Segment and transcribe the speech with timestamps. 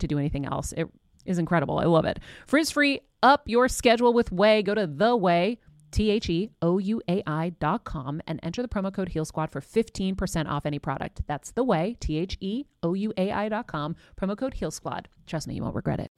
[0.00, 0.72] to do anything else.
[0.72, 0.88] It
[1.24, 1.78] is incredible.
[1.78, 2.18] I love it.
[2.46, 4.64] Frizz free, up your schedule with Ouai.
[4.64, 5.58] Go to the Ouai.
[5.90, 9.24] T H E O U A I dot com and enter the promo code Heal
[9.24, 11.22] Squad for 15% off any product.
[11.26, 14.70] That's the Ouai, T H E O U A I dot com, promo code Heal
[14.70, 15.08] Squad.
[15.26, 16.10] Trust me, you won't regret it.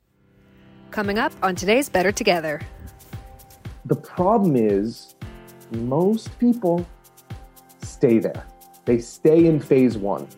[0.91, 2.61] Coming up on today's Better Together.
[3.87, 5.15] The problem is,
[5.71, 6.87] most people
[7.83, 8.45] stay there.
[8.85, 10.29] They stay in phase one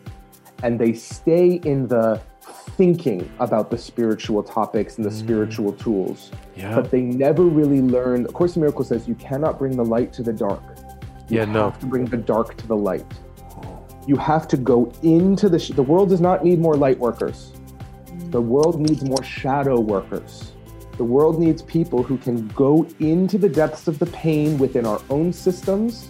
[0.63, 2.21] and they stay in the
[2.77, 5.19] thinking about the spiritual topics and the mm.
[5.19, 6.31] spiritual tools.
[6.55, 6.75] Yeah.
[6.75, 8.25] But they never really learn.
[8.25, 10.61] Of Course in Miracles says you cannot bring the light to the dark.
[11.29, 11.51] You yeah, no.
[11.51, 13.05] You have to bring the dark to the light.
[14.07, 15.57] You have to go into the.
[15.57, 17.53] Sh- the world does not need more light workers.
[18.29, 20.51] The world needs more shadow workers.
[20.97, 25.01] The world needs people who can go into the depths of the pain within our
[25.09, 26.09] own systems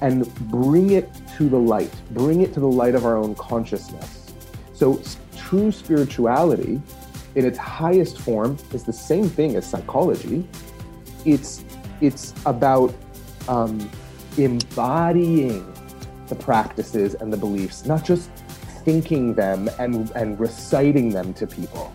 [0.00, 4.21] and bring it to the light, bring it to the light of our own consciousness.
[4.82, 5.00] So,
[5.36, 6.82] true spirituality
[7.36, 10.44] in its highest form is the same thing as psychology.
[11.24, 11.62] It's,
[12.00, 12.92] it's about
[13.46, 13.88] um,
[14.36, 15.72] embodying
[16.26, 18.28] the practices and the beliefs, not just
[18.84, 21.94] thinking them and, and reciting them to people.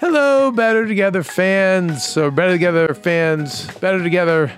[0.00, 4.52] Hello, Better Together fans, or Better Together fans, Better Together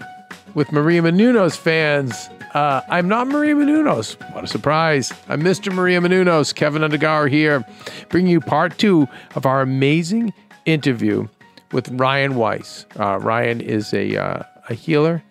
[0.54, 2.31] with Maria Menounos fans.
[2.54, 4.14] Uh, I'm not Maria Menounos.
[4.32, 5.12] What a surprise.
[5.28, 5.72] I'm Mr.
[5.72, 7.64] Maria Menounos, Kevin Undergaro here,
[8.09, 10.32] bringing you part two of our amazing
[10.64, 11.28] interview
[11.72, 12.87] with Ryan Weiss.
[12.98, 15.22] Uh, Ryan is a, uh, a healer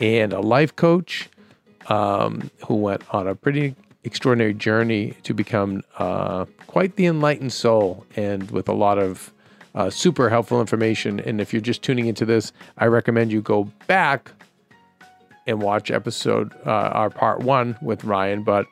[0.00, 1.28] and a life coach
[1.88, 8.06] um, who went on a pretty extraordinary journey to become uh, quite the enlightened soul
[8.16, 9.32] and with a lot of
[9.74, 11.18] uh, super helpful information.
[11.20, 14.30] And if you're just tuning into this, I recommend you go back
[15.46, 18.44] and watch episode uh, our part one with Ryan.
[18.44, 18.66] But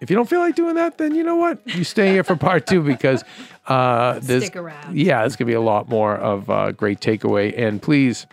[0.00, 1.60] if you don't feel like doing that, then you know what?
[1.66, 3.24] You stay here for part two because
[3.66, 4.96] uh, there's Stick around.
[4.96, 7.56] yeah, there's gonna be a lot more of uh, great takeaway.
[7.56, 8.26] And please,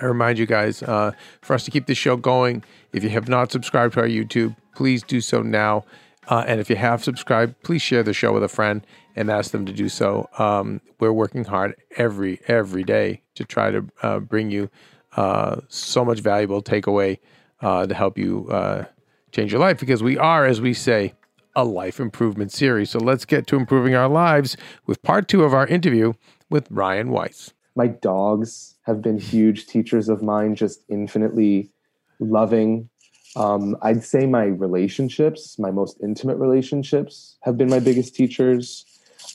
[0.00, 2.62] I remind you guys uh, for us to keep this show going.
[2.92, 5.84] If you have not subscribed to our YouTube, please do so now.
[6.28, 9.50] Uh, and if you have subscribed, please share the show with a friend and ask
[9.52, 10.28] them to do so.
[10.38, 14.68] Um, we're working hard every every day to try to uh, bring you
[15.16, 17.18] uh, so much valuable takeaway
[17.62, 18.84] uh, to help you uh,
[19.32, 21.14] change your life because we are, as we say,
[21.54, 22.90] a life improvement series.
[22.90, 26.12] So let's get to improving our lives with part two of our interview
[26.50, 27.52] with Ryan Weiss.
[27.74, 31.70] My dogs have been huge teachers of mine, just infinitely
[32.18, 32.88] loving.
[33.36, 38.84] Um, I'd say my relationships, my most intimate relationships, have been my biggest teachers.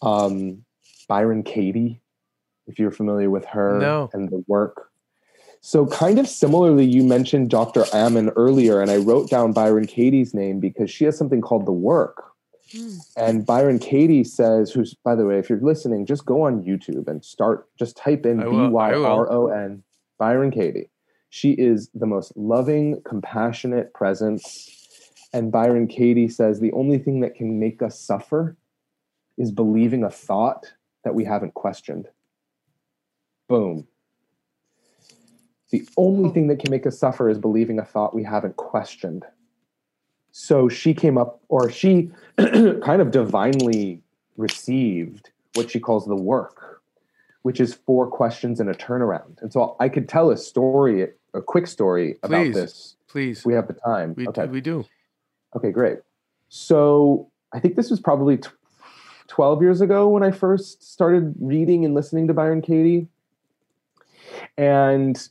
[0.01, 0.65] Um,
[1.07, 2.01] Byron Katie,
[2.68, 4.09] if you're familiar with her No.
[4.13, 4.89] and the work.
[5.63, 7.86] So, kind of similarly, you mentioned Dr.
[7.94, 11.71] Amen earlier, and I wrote down Byron Katie's name because she has something called The
[11.71, 12.24] Work.
[13.18, 17.07] And Byron Katie says, who's, by the way, if you're listening, just go on YouTube
[17.09, 19.06] and start, just type in I B will, I Y will.
[19.06, 19.83] R O N,
[20.18, 20.89] Byron Katie.
[21.33, 24.69] She is the most loving, compassionate presence.
[25.31, 28.57] And Byron Katie says, the only thing that can make us suffer
[29.38, 30.74] is believing a thought
[31.06, 32.10] that we haven't questioned.
[33.48, 33.88] Boom.
[35.69, 39.24] The only thing that can make us suffer is believing a thought we haven't questioned.
[40.31, 44.04] So she came up, or she kind of divinely
[44.36, 46.81] received what she calls the work,
[47.44, 49.42] which is four questions and a turnaround.
[49.42, 52.95] And so I could tell a story, a quick story about this.
[53.07, 53.45] Please.
[53.45, 54.13] We have the time.
[54.16, 54.45] We, okay.
[54.45, 54.86] we do.
[55.56, 56.00] Okay, great.
[56.50, 58.50] So I think this was probably t-
[59.28, 63.07] 12 years ago when I first started reading and listening to Byron Katie.
[64.57, 65.28] And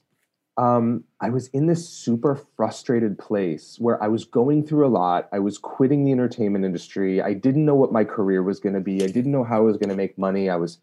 [0.56, 5.28] um, I was in this super frustrated place where I was going through a lot.
[5.32, 7.22] I was quitting the entertainment industry.
[7.22, 9.02] I didn't know what my career was going to be.
[9.02, 10.50] I didn't know how I was going to make money.
[10.50, 10.78] I was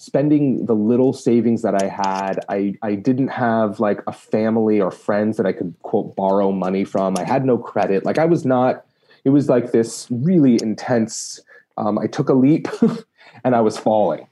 [0.00, 2.40] spending the little savings that I had.
[2.48, 6.84] I, I didn't have like a family or friends that I could quote borrow money
[6.84, 7.18] from.
[7.18, 8.06] I had no credit.
[8.06, 8.86] Like I was not,
[9.26, 11.38] it was like this really intense.
[11.76, 12.66] Um, I took a leap
[13.44, 14.26] and I was falling.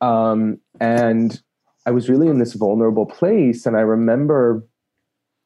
[0.00, 1.40] Um, and
[1.86, 3.64] I was really in this vulnerable place.
[3.64, 4.64] And I remember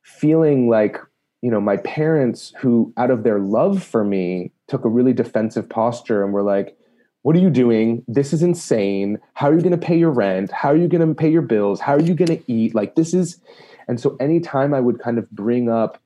[0.01, 0.97] feeling like,
[1.43, 5.69] you know, my parents, who out of their love for me, took a really defensive
[5.69, 6.79] posture and were like,
[7.23, 8.03] what are you doing?
[8.09, 9.19] This is insane.
[9.35, 10.51] How are you going to pay your rent?
[10.51, 11.81] How are you going to pay your bills?
[11.81, 12.75] How are you going to eat?
[12.75, 13.41] Like, this is.
[13.89, 16.01] And so, anytime I would kind of bring up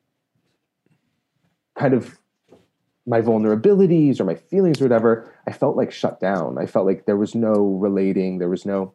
[1.78, 2.19] kind of
[3.06, 6.56] my vulnerabilities or my feelings or whatever, I felt like shut down.
[6.58, 8.94] I felt like there was no relating, there was no.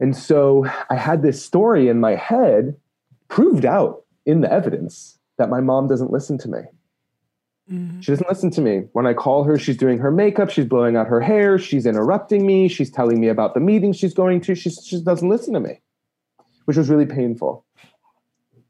[0.00, 2.76] And so I had this story in my head
[3.28, 6.60] proved out in the evidence that my mom doesn't listen to me.
[7.68, 8.82] She doesn't listen to me.
[8.92, 12.46] When I call her, she's doing her makeup, she's blowing out her hair, she's interrupting
[12.46, 14.54] me, she's telling me about the meeting she's going to.
[14.54, 15.80] She she just doesn't listen to me,
[16.66, 17.64] which was really painful.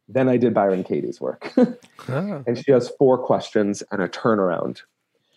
[0.08, 1.52] Then I did Byron Katie's work.
[2.06, 2.42] Ah.
[2.46, 4.82] and she has four questions and a turnaround.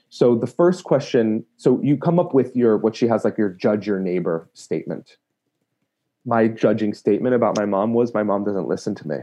[0.09, 3.49] So the first question, so you come up with your what she has like your
[3.49, 5.15] judge your neighbor statement.
[6.25, 9.15] My judging statement about my mom was my mom doesn't listen to me.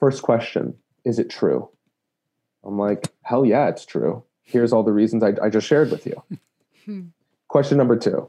[0.00, 0.74] First question,
[1.04, 1.68] is it true?
[2.64, 4.22] I'm like, hell yeah, it's true.
[4.42, 6.22] Here's all the reasons I, I just shared with you.
[6.84, 7.04] Hmm.
[7.48, 8.28] Question number two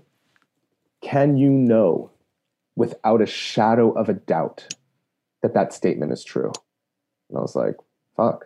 [1.01, 2.09] Can you know
[2.77, 4.73] without a shadow of a doubt
[5.41, 6.53] that that statement is true?
[7.27, 7.75] And I was like,
[8.15, 8.45] fuck,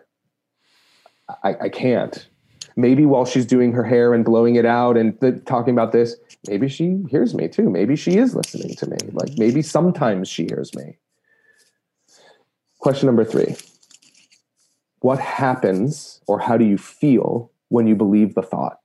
[1.44, 2.26] I, I can't.
[2.76, 6.16] Maybe while she's doing her hair and blowing it out and th- talking about this,
[6.48, 7.68] maybe she hears me too.
[7.68, 8.96] Maybe she is listening to me.
[9.12, 10.98] Like maybe sometimes she hears me.
[12.78, 13.56] Question number three
[15.00, 18.78] What happens or how do you feel when you believe the thought?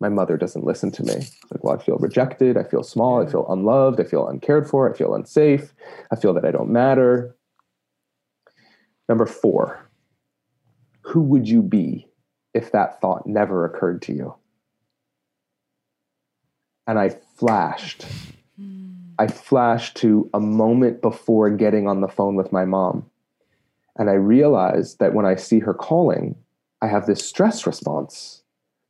[0.00, 1.14] My mother doesn't listen to me.
[1.14, 2.56] It's like, well, I feel rejected.
[2.56, 3.20] I feel small.
[3.20, 4.00] I feel unloved.
[4.00, 4.92] I feel uncared for.
[4.92, 5.74] I feel unsafe.
[6.12, 7.34] I feel that I don't matter.
[9.08, 9.88] Number four,
[11.00, 12.06] who would you be
[12.54, 14.34] if that thought never occurred to you?
[16.86, 18.04] And I flashed.
[18.56, 18.90] Hmm.
[19.18, 23.10] I flashed to a moment before getting on the phone with my mom.
[23.98, 26.36] And I realized that when I see her calling,
[26.80, 28.42] I have this stress response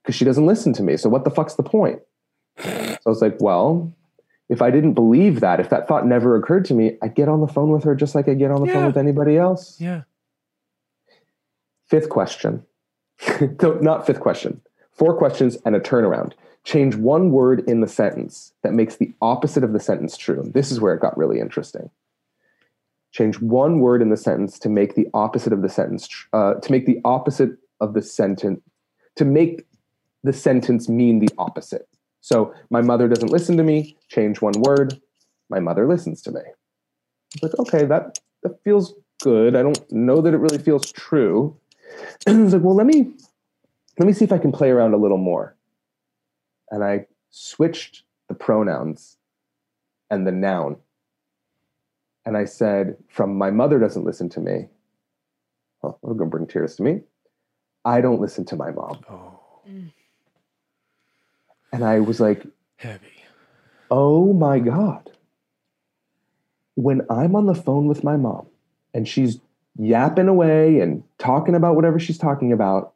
[0.03, 0.97] because she doesn't listen to me.
[0.97, 2.01] So, what the fuck's the point?
[2.59, 3.93] So I was like, well,
[4.49, 7.41] if I didn't believe that, if that thought never occurred to me, I'd get on
[7.41, 9.81] the phone with her just like I get on the phone with anybody else.
[9.81, 10.03] Yeah.
[11.87, 12.65] Fifth question.
[13.63, 14.61] no, not fifth question.
[14.93, 16.33] Four questions and a turnaround.
[16.65, 20.51] Change one word in the sentence that makes the opposite of the sentence true.
[20.55, 21.91] This is where it got really interesting.
[23.19, 26.71] Change one word in the sentence to make the opposite of the sentence, uh, to
[26.71, 28.61] make the opposite of the sentence,
[29.17, 29.67] to make
[30.23, 31.89] the sentence mean the opposite.
[32.21, 33.97] So, my mother doesn't listen to me.
[34.09, 35.01] Change one word.
[35.51, 36.43] My mother listens to me.
[37.35, 39.57] It's like, okay, that, that feels good.
[39.57, 41.57] I don't know that it really feels true.
[42.25, 43.15] And I was like, well, let me
[43.99, 45.57] let me see if I can play around a little more.
[46.71, 49.17] And I switched the pronouns
[50.09, 50.77] and the noun.
[52.29, 54.67] And I said, from my mother doesn't listen to me.
[55.83, 57.01] Oh, we're gonna bring tears to me.
[57.87, 58.99] I don't listen to my mom.
[59.09, 59.91] Oh, mm.
[61.73, 63.25] And I was like, heavy.
[63.91, 65.11] oh my God.
[66.75, 68.47] When I'm on the phone with my mom
[68.93, 69.41] and she's
[69.79, 72.93] yapping away and talking about whatever she's talking about,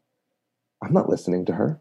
[0.82, 1.80] I'm not listening to her.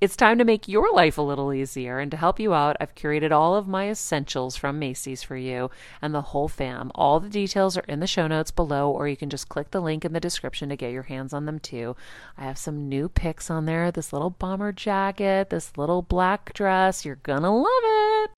[0.00, 1.98] it's time to make your life a little easier.
[1.98, 5.70] And to help you out, I've curated all of my essentials from Macy's for you
[6.00, 6.90] and the whole fam.
[6.94, 9.80] All the details are in the show notes below, or you can just click the
[9.80, 11.96] link in the description to get your hands on them too.
[12.38, 17.04] I have some new picks on there this little bomber jacket, this little black dress.
[17.04, 18.30] You're gonna love it.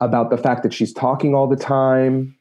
[0.00, 2.36] about the fact that she's talking all the time,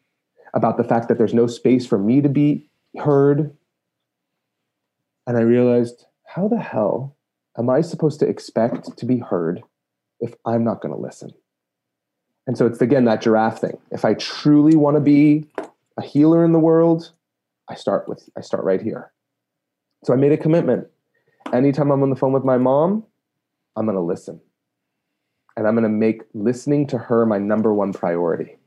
[0.53, 3.55] about the fact that there's no space for me to be heard.
[5.27, 7.15] And I realized, how the hell
[7.57, 9.61] am I supposed to expect to be heard
[10.19, 11.31] if I'm not going to listen?
[12.47, 13.77] And so it's again that giraffe thing.
[13.91, 15.47] If I truly want to be
[15.97, 17.11] a healer in the world,
[17.69, 19.11] I start with I start right here.
[20.03, 20.87] So I made a commitment.
[21.53, 23.03] Anytime I'm on the phone with my mom,
[23.75, 24.41] I'm going to listen
[25.55, 28.57] and I'm going to make listening to her my number one priority.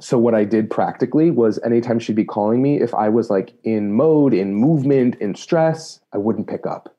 [0.00, 3.52] So, what I did practically was anytime she'd be calling me, if I was like
[3.64, 6.94] in mode, in movement, in stress, I wouldn't pick up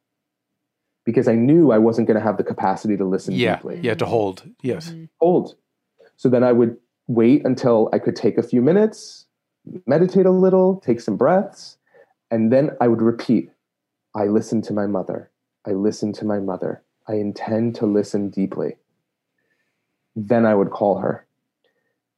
[1.06, 3.80] because I knew I wasn't going to have the capacity to listen Yeah, deeply.
[3.82, 4.44] yeah, to hold.
[4.62, 4.90] Yes.
[4.90, 5.06] Mm-hmm.
[5.20, 5.56] Hold.
[6.18, 6.78] So then I would
[7.08, 9.26] wait until I could take a few minutes,
[9.88, 11.78] meditate a little, take some breaths,
[12.30, 13.50] and then I would repeat
[14.16, 15.30] I listen to my mother.
[15.66, 16.82] I listen to my mother.
[17.08, 18.76] I intend to listen deeply.
[20.16, 21.26] Then I would call her.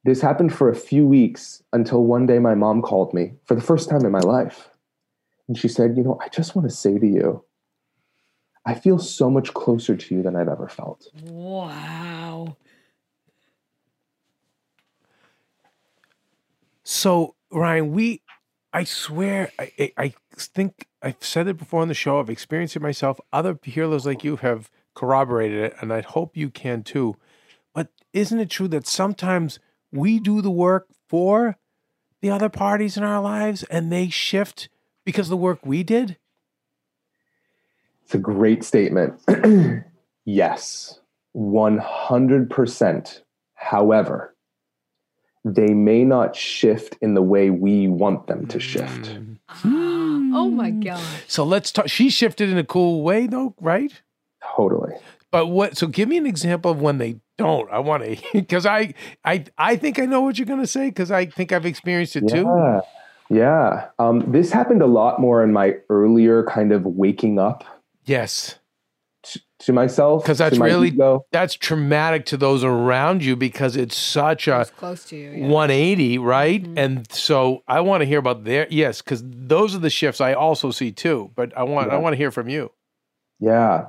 [0.03, 3.61] This happened for a few weeks until one day my mom called me for the
[3.61, 4.69] first time in my life.
[5.47, 7.43] And she said, You know, I just want to say to you,
[8.65, 11.07] I feel so much closer to you than I've ever felt.
[11.23, 12.57] Wow.
[16.83, 18.21] So Ryan, we,
[18.73, 22.19] I swear, I, I, I think I've said it before on the show.
[22.19, 23.19] I've experienced it myself.
[23.31, 27.17] Other healers like you have corroborated it, and I hope you can too.
[27.73, 29.59] But isn't it true that sometimes
[29.91, 31.57] we do the work for
[32.21, 34.69] the other parties in our lives, and they shift
[35.05, 36.17] because of the work we did?
[38.05, 39.19] It's a great statement.
[40.25, 40.99] yes,
[41.35, 43.21] 100%.
[43.55, 44.35] However,
[45.43, 49.17] they may not shift in the way we want them to shift.
[49.63, 50.31] Mm.
[50.33, 51.03] Oh my god.
[51.27, 51.89] So let's talk.
[51.89, 54.01] She shifted in a cool way, though, right?
[54.55, 54.93] Totally.
[55.31, 55.77] But what?
[55.77, 57.71] So give me an example of when they don't.
[57.71, 60.89] I want to, because I, I, I think I know what you're going to say
[60.89, 62.43] because I think I've experienced it too.
[62.43, 62.81] Yeah.
[63.29, 63.87] Yeah.
[63.97, 67.63] Um, this happened a lot more in my earlier kind of waking up
[68.03, 68.59] Yes,
[69.23, 70.25] t- to myself.
[70.25, 71.23] 'Cause that's really- ego.
[71.31, 75.29] that's traumatic to those around you because it's such a It's close to you.
[75.31, 75.47] Yeah.
[75.47, 76.67] 180, right?
[76.75, 80.33] And so I want to hear about their yes, because those are the shifts I
[80.33, 81.31] also see too.
[81.33, 82.71] But I want I want to hear from you.
[83.39, 83.85] Yeah.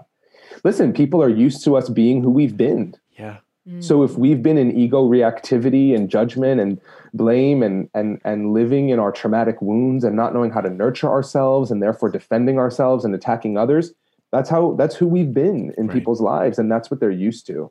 [0.64, 2.94] Listen, people are used to us being who we've been.
[3.18, 3.38] Yeah,
[3.80, 6.80] So if we've been in ego reactivity and judgment and
[7.14, 11.09] blame and and and living in our traumatic wounds and not knowing how to nurture
[11.09, 13.92] ourselves and therefore defending ourselves and attacking others,
[14.32, 15.92] that's how that's who we've been in Right.
[15.97, 17.71] people's lives and that's what they're used to.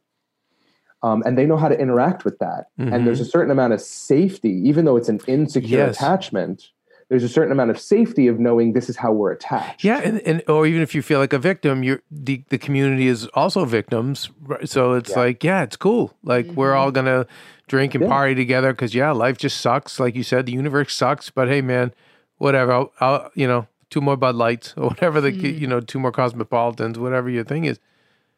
[1.03, 2.67] Um, and they know how to interact with that.
[2.77, 5.95] And there's a certain amount of safety, even though it's an insecure Yes.
[5.97, 6.69] attachment.
[7.11, 9.83] There's a certain amount of safety of knowing this is how we're attached.
[9.83, 13.07] yeah, and, and or even if you feel like a victim, you're the the community
[13.07, 14.29] is also victims.
[14.43, 14.69] right?
[14.69, 15.19] So it's Yeah.
[15.19, 16.13] like yeah, it's cool.
[16.23, 16.79] Like we're mm-hmm.
[16.79, 17.27] all gonna
[17.67, 18.07] drink and Yeah.
[18.09, 19.99] party together because yeah, life just sucks.
[19.99, 21.29] Like you said, the universe sucks.
[21.29, 21.93] But hey, man,
[22.37, 22.71] whatever.
[22.71, 25.61] I'll, I'll you know two more Bud Lights or whatever the mm-hmm.
[25.61, 27.77] you know two more Cosmopolitans, whatever your thing is.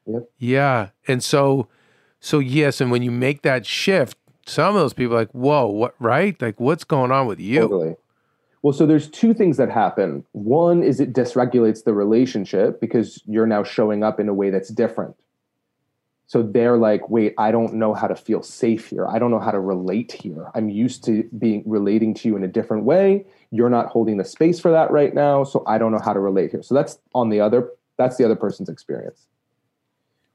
[0.07, 0.29] Yep.
[0.39, 1.67] Yeah, and so
[2.19, 5.67] so yes, and when you make that shift, some of those people are like, whoa,
[5.67, 6.41] what right?
[6.41, 7.59] Like what's going on with you?
[7.59, 7.95] Totally.
[8.63, 10.25] Well, so there's two things that happen.
[10.31, 14.69] One is it dysregulates the relationship because you're now showing up in a way that's
[14.69, 15.15] different.
[16.27, 19.05] So they're like, wait, I don't know how to feel safe here.
[19.05, 20.49] I don't know how to relate here.
[20.55, 23.25] I'm used to being relating to you in a different way.
[23.51, 26.19] You're not holding the space for that right now, so I don't know how to
[26.21, 26.63] relate here.
[26.63, 29.27] So that's on the other that's the other person's experience.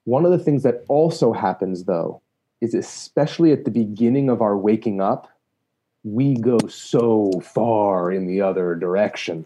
[0.04, 2.20] One of the things that also happens though
[2.60, 5.28] is especially at the beginning of our waking up,
[6.04, 9.44] we go so far in the other direction.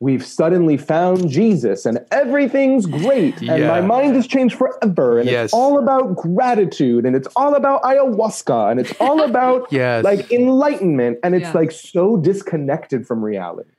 [0.00, 3.38] We've suddenly found Jesus and everything's great.
[3.40, 3.68] And Yeah.
[3.68, 5.18] my mind has changed forever.
[5.20, 5.46] And Yes.
[5.46, 10.02] it's all about gratitude and it's all about ayahuasca and it's all about Yes.
[10.02, 11.18] like enlightenment.
[11.22, 11.52] And it's Yeah.
[11.52, 13.70] like so disconnected from reality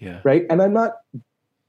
[0.00, 0.18] yeah.
[0.24, 0.44] right?
[0.50, 0.96] And I'm not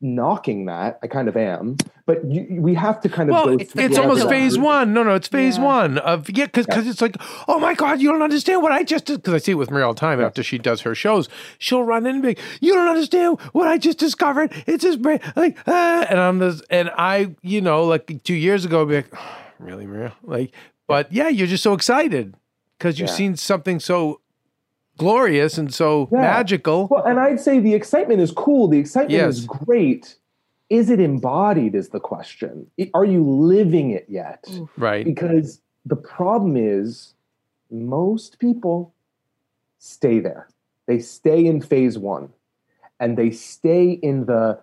[0.01, 1.00] knocking that.
[1.03, 3.51] I kind of am, but you, we have to kind of Well, go.
[3.53, 4.58] it's, through it's almost phase is.
[4.60, 4.93] one.
[4.93, 5.63] No, no, it's phase Yeah.
[5.63, 7.15] one of yeah, because because it's like,
[7.48, 9.17] oh my god, you don't understand what I just did.
[9.17, 10.20] Because I see it with Maria all the time.
[10.22, 11.29] After she does her shows,
[11.60, 14.51] she'll run in and be, like, you don't understand what I just discovered.
[14.67, 18.65] It's just brain, like, ah, and I'm this, and I, you know, like two years
[18.65, 19.13] ago, I'd be like,
[19.60, 20.53] really, Maria, like,
[20.88, 22.36] but yeah, you're just so excited
[22.77, 23.15] because you've Yeah.
[23.15, 24.21] seen something so
[25.01, 26.22] glorious and so Yeah.
[26.22, 26.88] magical.
[26.91, 28.67] Well, and I'd say the excitement is cool.
[28.67, 29.38] The excitement Yes.
[29.39, 30.15] is great.
[30.70, 31.75] Is it embodied?
[31.75, 32.67] Is the question.
[32.93, 34.46] Are you living it yet?
[34.77, 35.03] right.
[35.03, 37.13] Because the problem is,
[37.72, 38.93] most people
[39.79, 40.48] stay there.
[40.88, 42.29] They stay in phase one,
[43.00, 44.60] and they stay in the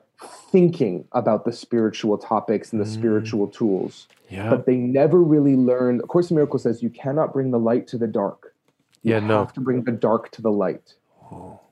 [0.50, 2.94] thinking about the spiritual topics and the Mm.
[2.98, 4.08] spiritual tools.
[4.30, 4.50] Yeah.
[4.50, 6.00] but they never really learn.
[6.02, 8.47] Of course, in Miracle says you cannot bring the light to the dark.
[9.02, 9.38] You Yeah, no.
[9.38, 10.94] have to bring the dark to the light.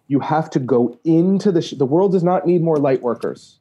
[0.08, 1.60] You have to go into the.
[1.62, 3.58] Sh- the world does not need more light workers.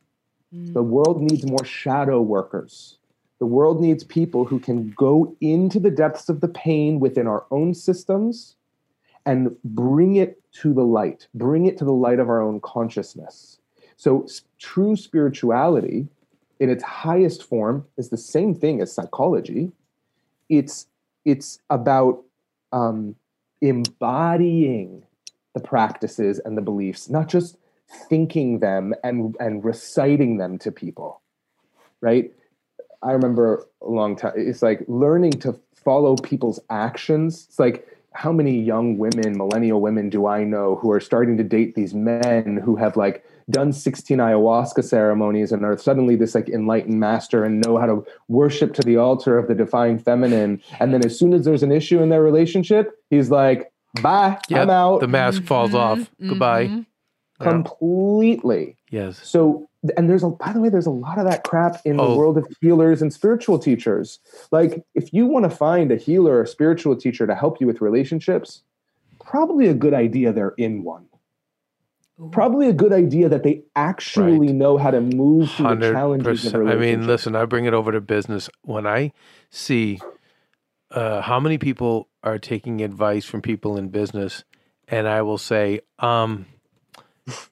[0.51, 2.97] The world needs more shadow workers.
[3.39, 7.45] The world needs people who can go into the depths of the pain within our
[7.51, 8.55] own systems
[9.25, 13.59] and bring it to the light, bring it to the light of our own consciousness.
[13.97, 16.07] So, s- true spirituality
[16.59, 19.71] in its highest form is the same thing as psychology.
[20.47, 20.87] It's
[21.25, 22.23] it's about
[22.71, 23.15] um,
[23.61, 25.03] embodying
[25.53, 27.57] the practices and the beliefs, not just
[28.09, 31.21] thinking them and and reciting them to people.
[32.01, 32.31] Right?
[33.01, 34.33] I remember a long time.
[34.35, 37.45] It's like learning to follow people's actions.
[37.47, 41.43] It's like how many young women, millennial women, do I know who are starting to
[41.43, 46.49] date these men who have like done 16 ayahuasca ceremonies and are suddenly this like
[46.49, 50.61] enlightened master and know how to worship to the altar of the divine feminine.
[50.79, 54.63] And then as soon as there's an issue in their relationship, he's like, bye, Yeah,
[54.63, 56.09] I'm out The mask falls off.
[56.19, 56.67] Goodbye.
[56.67, 56.85] mhm.
[57.41, 57.51] Yeah.
[57.51, 58.77] completely.
[58.91, 59.19] Yes.
[59.27, 62.11] So, and there's a, by the way, there's a lot of that crap in Oh.
[62.11, 64.19] the world of healers and spiritual teachers.
[64.51, 67.81] Like, if you want to find a healer or spiritual teacher to help you with
[67.81, 68.61] relationships,
[69.23, 71.05] probably a good idea they're in one.
[72.31, 74.55] Probably a good idea that they actually Right.
[74.55, 76.65] know how to move through the Hundred challenges of.
[76.67, 77.35] I mean, listen.
[77.35, 79.11] I bring it over to business when I
[79.49, 79.99] see
[80.91, 84.45] uh, how many people are taking advice from people in business,
[84.87, 86.45] and I will say, um,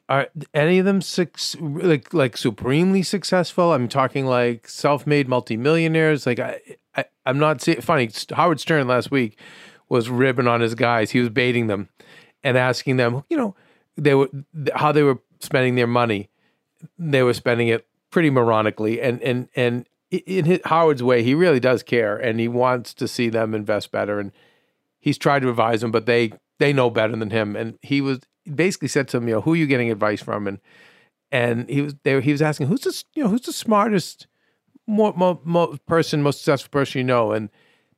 [0.08, 3.73] are any of them six, like like supremely successful?
[3.73, 6.26] I'm talking like self-made multimillionaires.
[6.26, 6.62] Like I,
[6.95, 8.10] I I'm not see, funny.
[8.32, 9.38] Howard Stern last week
[9.89, 11.12] was ribbing on his guys.
[11.12, 11.89] He was baiting them
[12.43, 13.56] and asking them, you know,
[13.97, 14.29] they were
[14.75, 16.29] how they were spending their money
[16.97, 18.99] they were spending it pretty moronically.
[19.01, 23.08] And and and in his, Howard's way he really does care and he wants to
[23.08, 24.19] see them invest better.
[24.19, 24.32] And
[24.99, 27.56] he's tried to advise them but they they know better than him.
[27.56, 28.19] And he was
[28.53, 30.47] basically said to them you know who are you getting advice from?
[30.47, 30.60] And
[31.32, 34.27] and he was they, he was asking who's the you know who's the smartest
[34.86, 37.32] more, more, more person most successful person you know?
[37.32, 37.49] And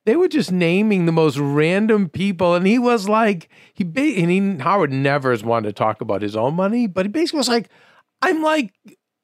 [0.06, 4.64] they were just naming the most random people, and he was like, he and he
[4.64, 7.70] Howard never has wanted to talk about his own money, but he basically was like,
[8.22, 8.74] I'm like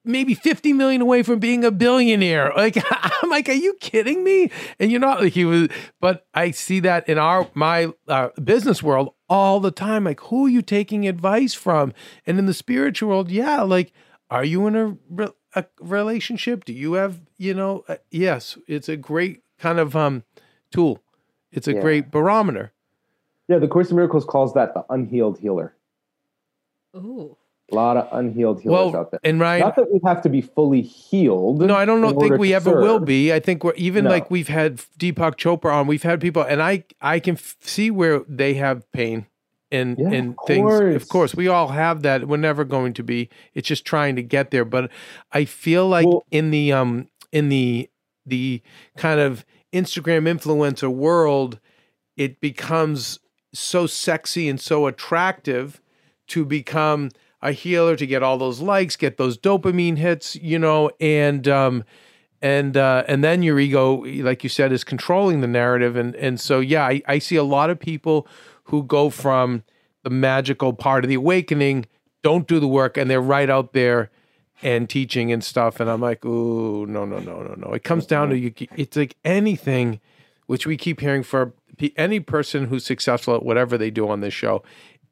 [0.04, 2.52] maybe 50 million away from being a billionaire.
[2.62, 2.78] Like
[3.24, 4.52] I'm like, are you kidding me?
[4.80, 8.84] And you're not like he was, but I see that in our my uh, business
[8.84, 10.04] world all the time.
[10.04, 11.94] Like, who are you taking advice from?
[12.26, 13.94] And in the spiritual world, yeah, like,
[14.30, 16.65] are you in a, re- a relationship?
[16.65, 20.24] Do you have, you know, uh, yes, it's a great kind of um
[20.71, 20.99] tool.
[21.51, 21.81] It's a Yeah.
[21.81, 22.71] great barometer.
[23.47, 25.73] yeah, the Course in Miracles calls that the unhealed healer.
[26.95, 27.36] Ooh.
[27.71, 29.19] A lot of unhealed healers Well, out there.
[29.23, 31.62] and Ryan, Not that we have to be fully healed.
[31.62, 33.31] No, I don't know, think we to ever will be.
[33.31, 34.10] I think we're even No.
[34.10, 35.88] like we've had Deepak Chopra on.
[35.88, 39.25] We've had people, and I I can f- see where they have pain
[39.71, 40.69] and Yeah, and of things.
[40.69, 41.05] Of course.
[41.05, 42.27] course, we all have that.
[42.27, 43.29] We're never going to be.
[43.53, 44.65] It's just trying to get there.
[44.65, 44.91] But
[45.31, 47.89] I feel like Well- in the um in the
[48.25, 48.62] the
[48.97, 51.60] kind of Instagram influencer world,
[52.17, 53.19] it becomes
[53.53, 55.81] so sexy and so attractive
[56.27, 57.10] to become
[57.41, 61.84] a healer to get all those likes, get those dopamine hits, you know, and um
[62.41, 66.39] and uh, and then your ego, like you said, is controlling the narrative, and and
[66.39, 68.27] so yeah, I, I see a lot of people
[68.65, 69.63] who go from
[70.03, 71.86] the magical part of the awakening,
[72.23, 74.10] don't do the work, and they're right out there
[74.62, 77.74] and teaching and stuff, and I'm like, ooh, no, no, no, no, no.
[77.74, 78.54] It comes down to you.
[78.76, 80.00] It's like anything,
[80.47, 81.54] which we keep hearing for
[81.95, 84.63] any person who's successful at whatever they do on this show.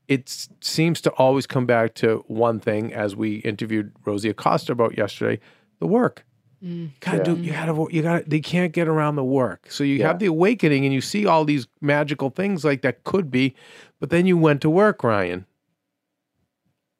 [0.08, 4.98] It seems to always come back to one thing, as we interviewed Rosie Acosta about
[4.98, 5.40] yesterday:
[5.80, 6.26] the work.
[6.64, 6.90] Mm.
[7.00, 7.36] Gotta do.
[7.38, 7.88] You gotta.
[7.90, 8.24] You gotta.
[8.28, 9.72] They can't get around the work.
[9.72, 10.08] So you Yeah.
[10.08, 13.56] have the awakening, and you see all these magical things like that could be,
[14.00, 15.46] but then you went to work, Ryan.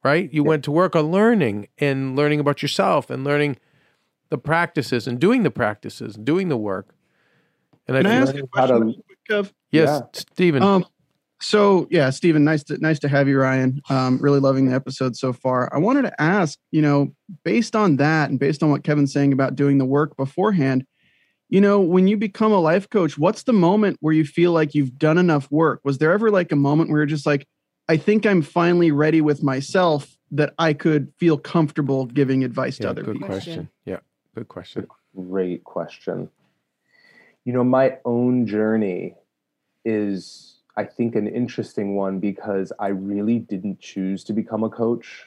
[0.04, 0.32] Right?
[0.32, 3.58] You went to work on learning and learning about yourself and learning
[4.30, 6.96] the practices and doing the practices, and doing the work.
[7.88, 9.52] And I Can I feel- ask a learning how to- quick, Kev?
[9.72, 10.02] yes, Yeah.
[10.14, 10.64] Stephen.
[10.64, 10.86] Um,
[11.42, 13.82] so yeah, Stephen, nice to nice to have you, Ryan.
[13.90, 15.70] Um, really loving the episode so far.
[15.74, 19.34] I wanted to ask, you know, based on that and based on what Kevin's saying
[19.34, 20.86] about doing the work beforehand,
[21.50, 24.76] you know, when you become a life coach, what's the moment where you feel like
[24.76, 25.82] you've done enough work?
[25.84, 27.48] Was there ever like a moment where you're just like,
[27.90, 32.84] I think I'm finally ready with myself that I could feel comfortable giving advice to
[32.84, 33.28] yeah, other good people?
[33.28, 33.70] question.
[33.84, 33.98] Yeah,
[34.36, 34.86] good question.
[35.16, 36.30] Great question.
[37.46, 39.16] You know, my own journey
[39.86, 45.26] is, I think, an interesting one because I really didn't choose to become a coach.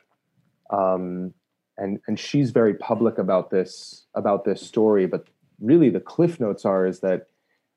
[0.71, 1.35] Um,
[1.79, 5.27] and and she's very public about this about this story, but
[5.61, 7.27] really the cliff notes are is that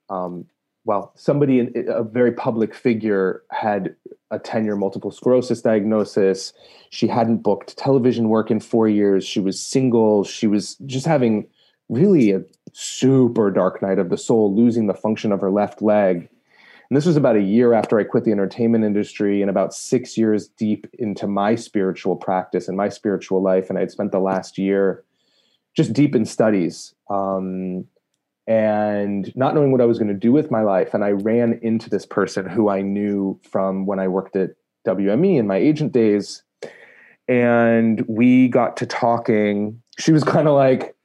[0.10, 0.46] um,
[0.84, 3.96] well, somebody in a very public figure had
[4.32, 6.54] a 10 year multiple sclerosis diagnosis.
[6.90, 9.26] She hadn't booked television work in four years.
[9.26, 10.24] She was single.
[10.24, 11.48] She was just having
[11.90, 12.42] really a
[12.74, 16.30] super dark night of the soul, losing the function of her left leg.
[16.90, 20.18] And this was about a year after I quit the entertainment industry and about six
[20.18, 23.70] years deep into my spiritual practice and my spiritual life.
[23.70, 25.04] And I'd spent the last year
[25.76, 26.94] just deep in studies.
[27.10, 27.86] Um,
[28.48, 30.94] and not knowing what I was going to do with my life.
[30.94, 34.52] And I ran into this person who I knew from when I worked at
[34.88, 36.44] WME in my agent days.
[37.28, 39.82] And we got to talking.
[39.98, 40.96] She was kind of like,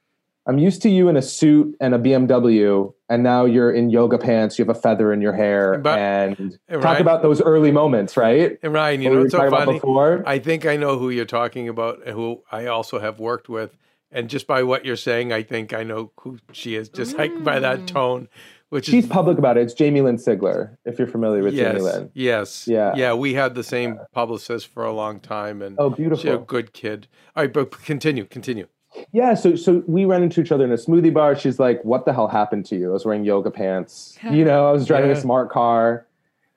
[0.47, 4.17] I'm used to you in a suit and a BMW, and now you're in yoga
[4.17, 7.71] pants, you have a feather in your hair, But- and and talk about those early
[7.71, 8.57] moments, right?
[8.63, 9.73] And Ryan, you What know what's so funny?
[9.73, 10.23] before?
[10.25, 13.77] I think I know who you're talking about, who I also have worked with.
[14.11, 16.89] And just by what you're saying, I think I know who she is.
[16.89, 17.87] Just like by that mm.
[17.87, 18.27] tone,
[18.69, 19.61] which She's is public about it.
[19.61, 22.11] It's Jamie Lynn Sigler, if you're familiar with yes, Jamie Lynn.
[22.13, 22.93] yes, Yeah.
[22.95, 23.13] yeah.
[23.13, 26.37] We had the same publicist for a long time, and Oh, she's a beautiful.
[26.39, 27.07] good kid.
[27.35, 28.67] All right, but continue, continue.
[29.13, 31.33] Yeah, so so we ran into each other in a smoothie bar.
[31.33, 34.17] She's like, "What the hell happened to you?" I was wearing yoga pants.
[34.29, 35.15] You know, I was driving Yeah.
[35.15, 36.05] a smart car,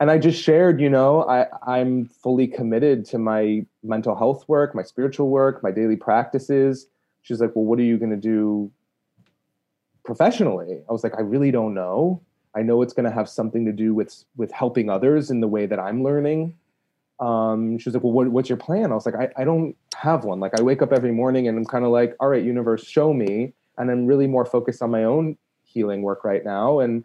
[0.01, 0.81] and I just shared.
[0.81, 5.71] You know, I I'm fully committed to my mental health work, my spiritual work, my
[5.71, 6.89] daily practices.
[7.25, 8.71] She's like, "Well, what are you going to do
[10.05, 12.23] professionally?" I was like, "I really don't know.
[12.55, 15.49] I know it's going to have something to do with with helping others in the
[15.49, 16.57] way that I'm learning."
[17.21, 18.91] um, she was like, well, what, what's your plan?
[18.91, 20.41] I was like, I, I don't have one.
[20.41, 23.13] Like I wake up every morning and I'm kind of like, all right, universe, show
[23.13, 23.53] me.
[23.79, 26.81] And I'm really more focused on my own healing work right now.
[26.81, 27.05] And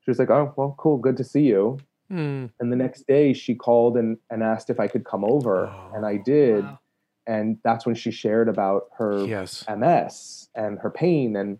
[0.00, 0.98] she was like, oh, well, cool.
[0.98, 1.78] Good to see you.
[2.08, 2.46] Hmm.
[2.60, 5.72] And the next day she called and, and asked if I could come over.
[5.94, 6.64] And I did.
[6.64, 6.78] Wow.
[7.26, 9.64] And that's when she shared about her Yes.
[9.68, 11.36] MS and her pain.
[11.36, 11.58] And,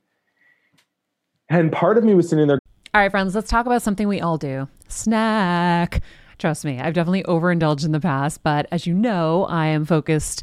[1.48, 2.58] and part of me was sitting there
[2.94, 6.02] All right, friends, let's talk about something we all do snack.
[6.38, 10.42] Trust me, I've definitely overindulged in the past, but as you know, I am focused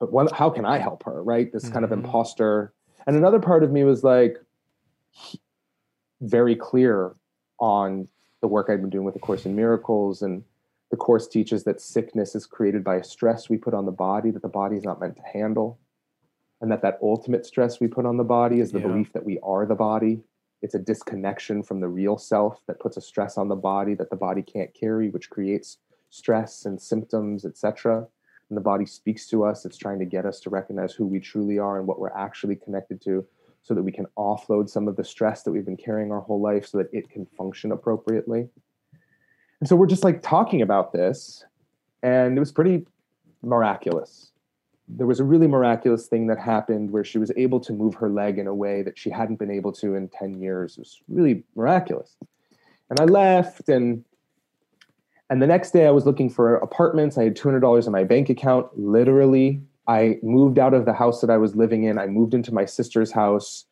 [0.00, 1.22] but what, how can I help her?
[1.22, 1.52] Right?
[1.52, 2.04] This kind of Mhm.
[2.04, 2.72] imposter.
[3.06, 4.38] And another part of me was like
[6.20, 7.14] very clear
[7.60, 8.08] on
[8.40, 10.42] the work I'd been doing with the Course in Miracles and
[10.90, 14.30] the course teaches that sickness is created by a stress we put on the body
[14.30, 15.78] that the body is not meant to handle
[16.60, 18.86] and that that ultimate stress we put on the body is the Yeah.
[18.88, 20.22] belief that we are the body
[20.62, 24.08] It's a disconnection from the real self that puts a stress on the body that
[24.08, 25.76] the body can't carry, which creates
[26.08, 28.08] stress and symptoms, etc.
[28.50, 29.64] And the body speaks to us.
[29.64, 32.56] It's trying to get us to recognize who we truly are and what we're actually
[32.56, 33.26] connected to
[33.62, 36.40] so that we can offload some of the stress that we've been carrying our whole
[36.40, 38.46] life so that it can function appropriately.
[39.60, 41.42] And so we're just like talking about this,
[42.02, 42.86] and it was pretty
[43.42, 44.32] miraculous.
[44.86, 48.10] There was a really miraculous thing that happened where she was able to move her
[48.10, 50.76] leg in a way that she hadn't been able to in 10 years.
[50.76, 52.16] It was really miraculous.
[52.90, 54.04] And I left and
[55.30, 57.16] and the next day I was looking for apartments.
[57.16, 58.66] I had $200 in my bank account.
[58.78, 61.98] Literally, I moved out of the house that I was living in.
[61.98, 63.64] I moved into my sister's house.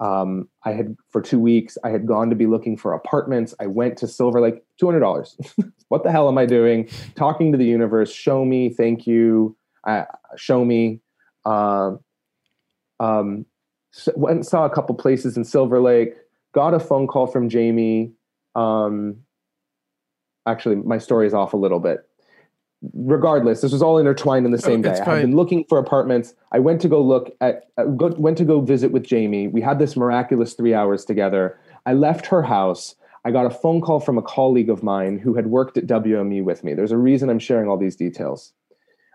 [0.00, 1.76] Um, I had for two weeks.
[1.82, 3.54] I had gone to be looking for apartments.
[3.58, 5.36] I went to Silver Lake, two hundred dollars.
[5.88, 6.88] what the hell am I doing?
[7.16, 8.12] Talking to the universe.
[8.12, 8.68] Show me.
[8.68, 9.56] Thank you.
[9.84, 10.04] Uh,
[10.36, 11.00] show me.
[11.44, 11.96] Uh,
[13.00, 13.44] um,
[13.90, 16.14] so went and saw a couple places in Silver Lake.
[16.52, 18.12] Got a phone call from Jamie.
[18.54, 19.16] Um,
[20.48, 22.08] actually, my story is off a little bit
[22.94, 25.00] regardless, this was all intertwined in the same oh, day.
[25.00, 26.34] I had been looking for apartments.
[26.52, 29.48] I went to go look at, uh, go, went to go visit with Jamie.
[29.48, 31.58] We had this miraculous three hours together.
[31.86, 32.94] I left her house.
[33.24, 36.44] I got a phone call from a colleague of mine who had worked at WME
[36.44, 36.74] with me.
[36.74, 38.52] There's a reason I'm sharing all these details.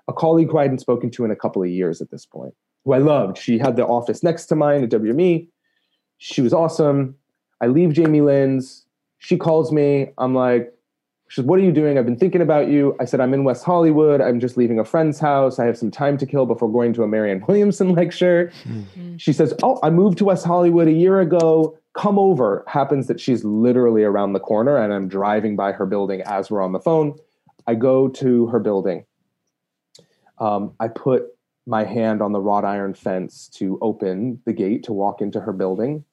[0.08, 2.54] A colleague who I hadn't spoken to in a couple of years at this point,
[2.84, 3.38] who I loved.
[3.38, 5.48] She had the office next to mine at WME.
[6.18, 7.16] She was awesome.
[7.62, 8.86] I leave Jamie Lynn's.
[9.20, 10.12] She calls me.
[10.18, 10.74] I'm like,
[11.34, 11.98] she said, What are you doing?
[11.98, 12.96] I've been thinking about you.
[13.00, 14.22] I said, I'm in West Hollywood.
[14.22, 15.58] I'm just leaving a friend's house.
[15.58, 18.52] I have some time to kill before going to a Marianne Williamson lecture.
[18.66, 19.18] Mm-hmm.
[19.18, 21.76] She says, Oh, I moved to West Hollywood a year ago.
[21.98, 22.64] Come over.
[22.68, 26.62] Happens that she's literally around the corner and I'm driving by her building as we're
[26.62, 27.18] on the phone.
[27.66, 29.04] I go to her building.
[30.38, 31.30] Um, I put
[31.66, 35.54] my hand on the wrought iron fence to open the gate to walk into her
[35.54, 36.06] building.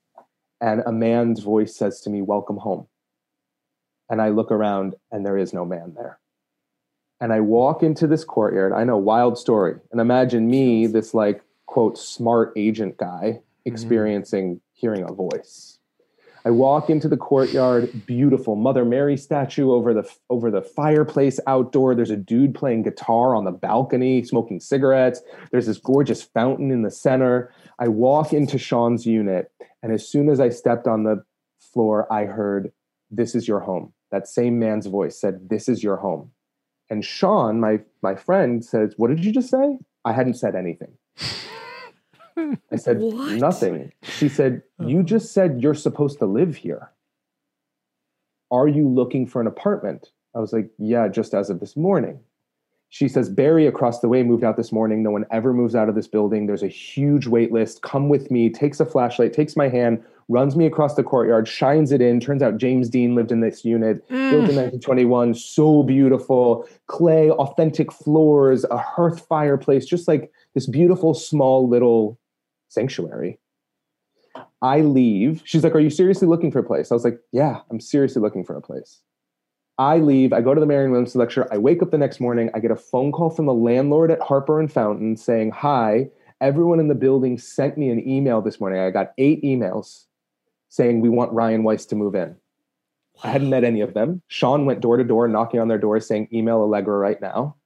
[0.63, 2.87] And a man's voice says to me, Welcome home
[4.11, 6.18] and I look around and there is no man there.
[7.20, 8.73] And I walk into this courtyard.
[8.73, 9.77] I know, wild story.
[9.92, 13.40] And imagine me, this like, quote, smart agent guy, mm-hmm.
[13.64, 14.59] experiencing mm-hmm.
[14.73, 15.79] hearing a voice.
[16.44, 21.94] I walk into the courtyard, beautiful Mother Mary statue over the over the fireplace outdoor.
[21.94, 25.20] There's a dude playing guitar on the balcony, smoking cigarettes.
[25.51, 27.53] There's this gorgeous fountain in the center.
[27.79, 31.23] I walk into Sean's unit, and as soon as I stepped on the
[31.59, 32.73] floor, I heard,
[33.11, 36.31] "This is your home." That same man's voice said, This is your home.
[36.88, 39.79] And Sean, my, my friend, says, What did you just say?
[40.05, 40.92] I hadn't said anything.
[42.73, 43.33] I said, what?
[43.33, 43.92] Nothing.
[44.03, 45.07] She said, You uh-huh.
[45.07, 46.90] just said you're supposed to live here.
[48.51, 50.11] Are you looking for an apartment?
[50.35, 52.20] I was like, Yeah, just as of this morning.
[52.92, 55.03] She says, Barry across the way moved out this morning.
[55.03, 56.46] No one ever moves out of this building.
[56.46, 57.83] There's a huge wait list.
[57.83, 61.92] Come with me, takes a flashlight, takes my hand, runs me across the courtyard, shines
[61.92, 62.18] it in.
[62.18, 64.31] Turns out James Dean lived in this unit, mm.
[64.31, 65.35] built in 1921.
[65.35, 72.18] So beautiful, clay, authentic floors, a hearth fireplace, just like this beautiful, small little
[72.68, 73.38] sanctuary.
[74.62, 75.42] I leave.
[75.44, 76.90] She's like, Are you seriously looking for a place?
[76.90, 79.00] I was like, Yeah, I'm seriously looking for a place.
[79.81, 80.35] I leave.
[80.35, 81.49] I go to the Marianne Williamson lecture.
[81.51, 82.51] I wake up the next morning.
[82.53, 86.81] I get a phone call from the landlord at Harper and Fountain saying, Hi, everyone
[86.81, 88.79] in the building sent me an email this morning.
[88.79, 90.05] I got eight emails
[90.69, 92.37] saying we want Ryan Weiss to move in.
[93.25, 94.21] I hadn't met any of them.
[94.29, 97.57] Sean went door to door knocking on their doors saying, email Allegra right now.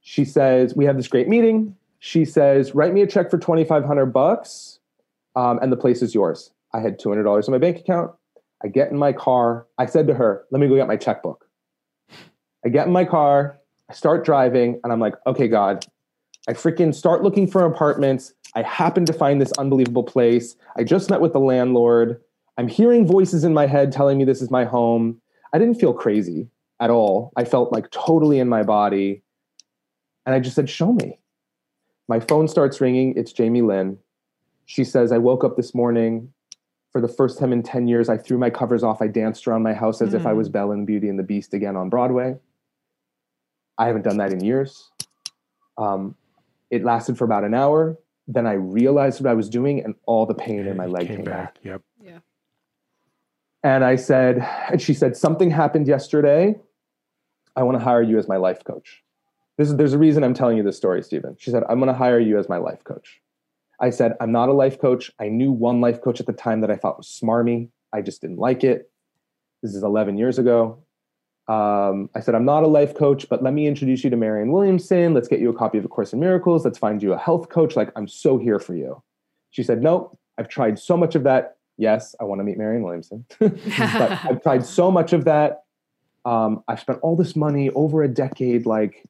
[0.00, 1.76] She says, we have this great meeting.
[2.00, 4.80] She says, write me a check for 2,500 bucks
[5.36, 6.50] um, and the place is yours.
[6.74, 8.10] I had $200 in my bank account.
[8.62, 9.66] I get in my car.
[9.78, 11.46] I said to her, let me go get my checkbook.
[12.64, 13.58] I get in my car.
[13.90, 15.84] I start driving and I'm like, okay, God,
[16.48, 18.32] I freaking start looking for apartments.
[18.54, 20.56] I happen to find this unbelievable place.
[20.76, 22.20] I just met with the landlord.
[22.58, 25.20] I'm hearing voices in my head telling me this is my home.
[25.52, 26.48] I didn't feel crazy
[26.80, 27.32] at all.
[27.36, 29.22] I felt like totally in my body.
[30.26, 31.18] And I just said, Show me.
[32.08, 33.14] My phone starts ringing.
[33.16, 33.98] It's Jamie Lynn.
[34.66, 36.32] She says, I woke up this morning.
[36.92, 39.00] For the first time in 10 years, I threw my covers off.
[39.00, 40.14] I danced around my house as mm.
[40.14, 40.52] if I was mm.
[40.52, 42.36] Belle in Beauty and the Beast again on Broadway.
[43.78, 44.90] I haven't done that in years.
[45.78, 46.14] Um,
[46.70, 47.96] it lasted for about an hour.
[48.28, 51.16] Then I realized what I was doing, and all the pain in my leg came,
[51.16, 51.54] came back.
[51.54, 51.58] back.
[51.64, 51.82] Yep.
[52.00, 52.18] Yeah.
[53.64, 56.56] And I said, and she said, something happened yesterday.
[57.56, 59.02] I want to hire you as my life coach.
[59.56, 61.36] This is, there's a reason I'm telling you this story, Stephen.
[61.38, 63.20] She said, I'm going to hire you as my life coach.
[63.82, 65.10] I said, I'm not a life coach.
[65.18, 67.68] I knew one life coach at the time that I thought was smarmy.
[67.92, 68.88] I just didn't like it.
[69.62, 70.82] This is 11 years ago.
[71.48, 74.52] Um, I said, I'm not a life coach, but let me introduce you to Marianne
[74.52, 75.12] Williamson.
[75.12, 76.64] Let's get you a copy of A Course in Miracles.
[76.64, 77.74] Let's find you a health coach.
[77.74, 79.02] Like, I'm so here for you.
[79.50, 81.56] She said, Nope, I've tried so much of that.
[81.76, 83.26] yes, I want to meet Marianne Williamson.
[83.40, 83.58] but
[84.24, 85.64] I've tried so much of that.
[86.24, 88.64] Um, I've spent all this money over a decade.
[88.64, 89.04] Like,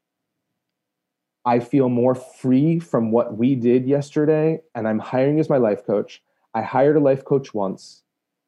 [1.44, 5.84] I feel more free from what we did yesterday, and I'm hiring as my life
[5.84, 6.22] coach.
[6.54, 8.02] I hired a life coach once.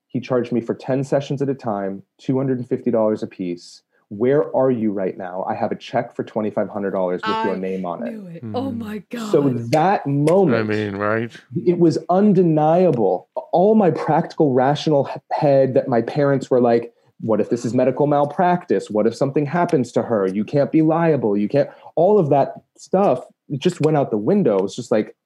[0.07, 3.83] He charged me for 10 sessions at a time, $250 a piece.
[4.11, 5.45] Where are you right now?
[5.49, 8.13] I have a check for $2,500 with I your name on it.
[8.13, 8.45] Knew it.
[8.55, 8.79] Oh Hmm.
[8.79, 9.33] my god.
[9.33, 11.37] So that moment, I mean, right?
[11.67, 13.29] it was undeniable.
[13.53, 18.07] All my practical, rational head that my parents were like, what if this is medical
[18.07, 18.91] malpractice?
[18.91, 20.27] What if something happens to her?
[20.27, 21.37] You can't be liable.
[21.37, 23.25] You can't, all of that stuff
[23.59, 24.59] just went out the window.
[24.59, 25.17] It was just like,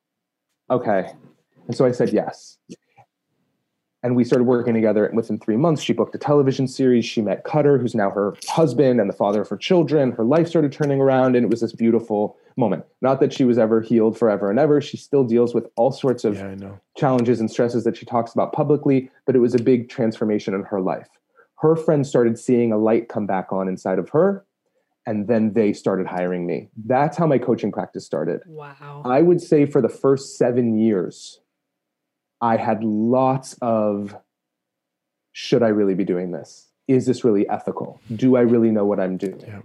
[0.71, 1.13] okay.
[1.67, 2.59] And so I said yes.
[4.05, 5.07] And we started working together.
[5.07, 7.05] And within three months, she booked a television series.
[7.05, 10.13] She met Cutter, who's now her husband and the father of her children.
[10.13, 12.85] Her life started turning around, and it was this beautiful moment.
[13.03, 14.81] Not that she was ever healed forever and ever.
[14.81, 18.53] She still deals with all sorts of Yeah, challenges and stresses that she talks about
[18.53, 21.09] publicly, but it was a big transformation in her life.
[21.61, 24.45] Her friends started seeing a light come back on inside of her,
[25.07, 26.69] and then they started hiring me.
[26.85, 28.43] That's how my coaching practice started.
[28.47, 29.03] wow.
[29.05, 31.41] I would say for the first seven years,
[32.41, 34.17] I had lots of
[35.33, 36.69] should I really be doing this?
[36.89, 38.01] Is this really ethical?
[38.15, 39.41] Do I really know what I'm doing?
[39.41, 39.61] Yeah.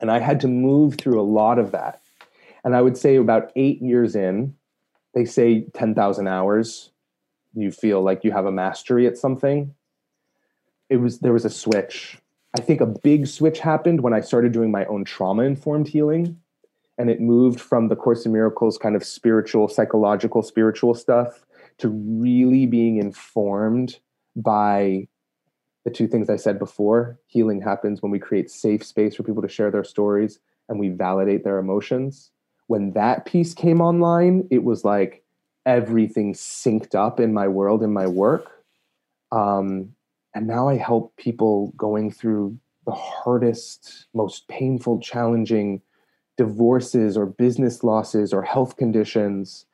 [0.00, 2.02] And I had to move through a lot of that.
[2.64, 4.54] And I would say about eight years in,
[5.14, 6.90] they say 10,000 hours,
[7.54, 9.74] you feel like you have a mastery at something.
[10.90, 12.18] It was, there was a switch.
[12.56, 16.40] I think a big switch happened when I started doing my own trauma informed healing
[16.98, 21.46] and it moved from the course in miracles kind of spiritual psychological spiritual stuff
[21.78, 24.00] to really being informed
[24.34, 25.06] by
[25.84, 27.18] the two things i said before.
[27.28, 30.88] Healing happens when we create safe space for people to share their stories and we
[30.88, 32.30] validate their emotions.
[32.66, 35.22] When that piece came online it was like
[35.64, 38.50] everything synced up in my world in my work.
[39.30, 39.94] Um,
[40.34, 45.82] and now i help people going through the hardest most painful challenging
[46.38, 49.66] divorces or business losses or health conditions,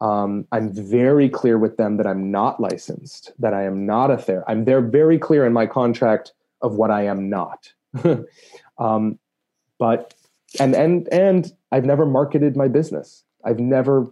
[0.00, 4.18] um, I'm very clear with them that I'm not licensed, that I am not a
[4.18, 4.48] therapist.
[4.48, 7.72] I'm they're very clear in my contract of what I am not.
[8.78, 9.18] um,
[9.78, 10.14] but
[10.60, 13.24] and and and I've never marketed my business.
[13.44, 14.06] I've never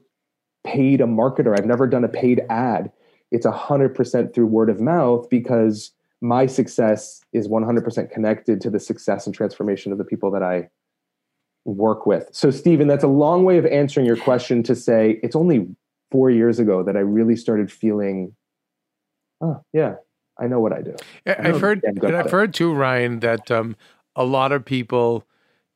[0.64, 1.56] paid a marketer.
[1.56, 2.90] I've never done a paid ad.
[3.30, 8.70] It's a hundred percent through word of mouth because my success is 100% connected to
[8.70, 10.68] the success and transformation of the people that I
[11.64, 12.28] work with.
[12.32, 15.68] So, Stephen, that's a long way of answering your question to say it's only
[16.10, 18.34] four years ago that I really started feeling,
[19.40, 19.96] oh, yeah,
[20.40, 20.96] I know what I do.
[21.26, 23.76] I I I've, heard, I'm good and at I've heard too, Ryan, that um,
[24.16, 25.24] a lot of people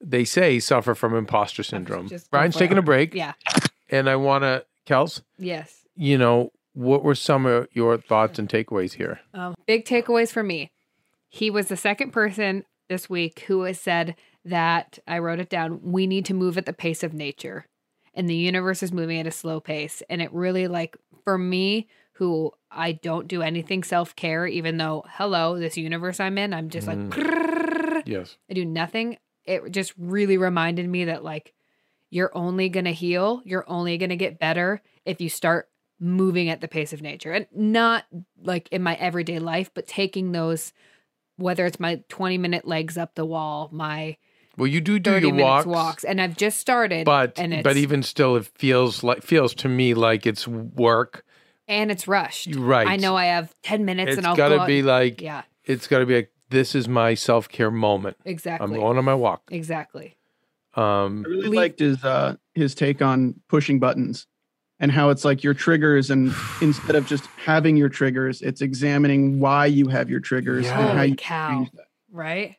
[0.00, 2.10] they say suffer from imposter syndrome.
[2.32, 2.80] Ryan's taking it.
[2.80, 3.34] a break, Yeah.
[3.90, 5.84] and I want to, Kels, Yes.
[5.94, 9.20] you know, what were some of your thoughts and takeaways here?
[9.35, 10.70] Um, big takeaways for me.
[11.28, 15.80] He was the second person this week who has said that I wrote it down.
[15.82, 17.66] We need to move at the pace of nature,
[18.14, 20.02] and the universe is moving at a slow pace.
[20.11, 25.04] And it really, like, for me, who I don't do anything self care, even though,
[25.08, 26.98] hello, this universe I'm in, I'm just like,
[28.06, 28.37] Yes.
[28.50, 29.16] I do nothing.
[29.44, 31.52] It just really reminded me that like
[32.11, 35.68] you're only going to heal, you're only going to get better if you start
[36.02, 37.32] moving at the pace of nature.
[37.32, 38.04] And not
[38.42, 40.72] like in my everyday life, but taking those
[41.36, 44.16] whether it's my 20 minute legs up the wall, my
[44.58, 46.04] Well, you do do your walks, walks.
[46.04, 49.68] and I've just started but and it's but even still, it feels like feels to
[49.68, 51.24] me like it's work.
[51.68, 52.54] and it's rushed.
[52.54, 52.86] Right.
[52.86, 55.86] I know I have 10 minutes It's and I'll gotta out- be like Yeah, it's
[55.86, 58.16] got to be like this is my self care moment.
[58.26, 58.64] exactly.
[58.64, 59.42] I'm going on my walk.
[59.50, 60.16] exactly.
[60.74, 64.26] Um, I really Le- liked his uh, his take on pushing buttons
[64.83, 69.40] and how it's like your triggers, and instead of just having your triggers, it's examining
[69.40, 70.79] why you have your triggers Yeah.
[70.90, 71.51] and how you cow.
[71.51, 71.87] change that.
[72.11, 72.57] Right?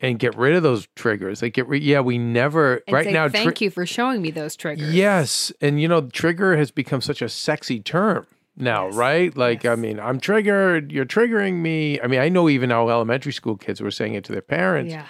[0.00, 1.42] and get rid of those triggers.
[1.42, 1.82] Like get rid.
[1.82, 3.28] Yeah, we never And right say, now.
[3.28, 4.94] thank you for showing me those triggers.
[4.94, 8.24] Yes, and you know, trigger has become such a sexy term
[8.56, 8.94] now, Yes.
[8.94, 9.36] right?
[9.36, 10.92] Like, I mean, I'm triggered.
[10.92, 12.00] You're triggering me.
[12.00, 14.92] I mean, I know even now elementary school kids were saying it to their parents,
[14.92, 15.06] Yeah.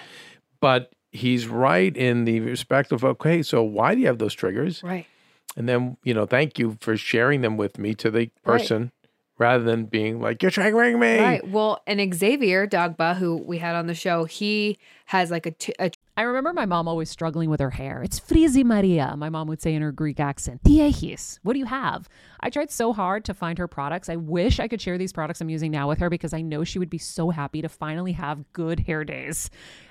[0.59, 4.81] but he's right in the respect of okay, so why do you have those triggers?
[4.81, 5.05] Right.
[5.55, 8.91] And then you know, thank you for sharing them with me to the person.
[9.37, 11.47] Rather than being like you're triggering me, Right.
[11.47, 15.73] Well, and Xavier Dagba, who we had on the show, he has like a, t-
[15.79, 18.03] a I remember my mom always struggling with her hair.
[18.03, 20.61] It's frizzy Maria, my mom would say in her Greek accent.
[20.63, 22.09] Diehis, what do you have?
[22.41, 24.09] I tried so hard to find her products.
[24.09, 26.65] I wish I could share these products I'm using now with her because I know
[26.65, 29.49] she would be so happy to finally have good hair days.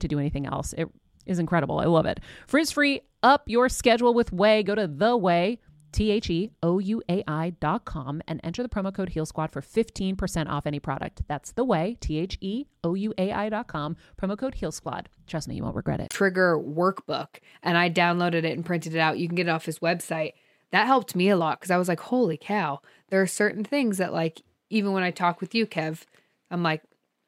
[0.00, 0.72] to do anything else.
[0.74, 0.88] It
[1.26, 1.78] is incredible.
[1.78, 2.20] I love it.
[2.46, 4.64] Frizz free, up your schedule with Ouai.
[4.64, 5.58] Go to the Ouai.
[5.92, 9.26] T H E O U A I dot com and enter the promo code Heal
[9.26, 11.22] Squad for 15% off any product.
[11.26, 14.72] That's the Ouai, T H E O U A I dot com, promo code Heal
[14.72, 15.08] Squad.
[15.26, 16.10] Trust me, you won't regret it.
[16.10, 19.18] Trigger workbook and I downloaded it and printed it out.
[19.18, 20.34] You can get it off his website.
[20.70, 23.98] That helped me a lot because I was like, holy cow, there are certain things
[23.98, 26.04] that, like, even when I talk with you, Kev,
[26.48, 26.82] I'm like,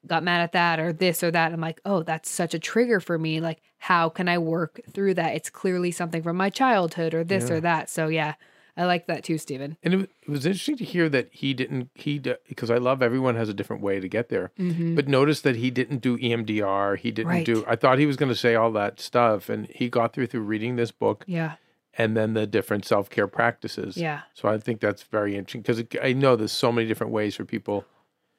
[0.07, 1.53] got mad at that or this or that.
[1.53, 3.41] I'm like, oh, that's such a trigger for me.
[3.41, 5.35] Like, how can I work through that?
[5.35, 7.57] It's clearly something from my childhood or this Yeah.
[7.57, 7.89] or that.
[7.91, 8.35] So, yeah,
[8.77, 9.77] I like that too, Steven.
[9.83, 13.37] And it, it was interesting to hear that he didn't, he, because I love everyone
[13.37, 14.51] has a different way to get there.
[14.59, 14.95] Mm-hmm.
[14.95, 16.99] But notice that he didn't do EMDR.
[16.99, 17.47] He didn't Right.
[17.47, 19.49] do, I thought he was going to say all that stuff.
[19.49, 21.55] And he got through through reading this book Yeah.
[21.99, 23.97] and then the different self care practices.
[23.97, 24.23] Yeah.
[24.35, 27.45] So I think that's very interesting because I know there's so many different ways for
[27.45, 27.85] people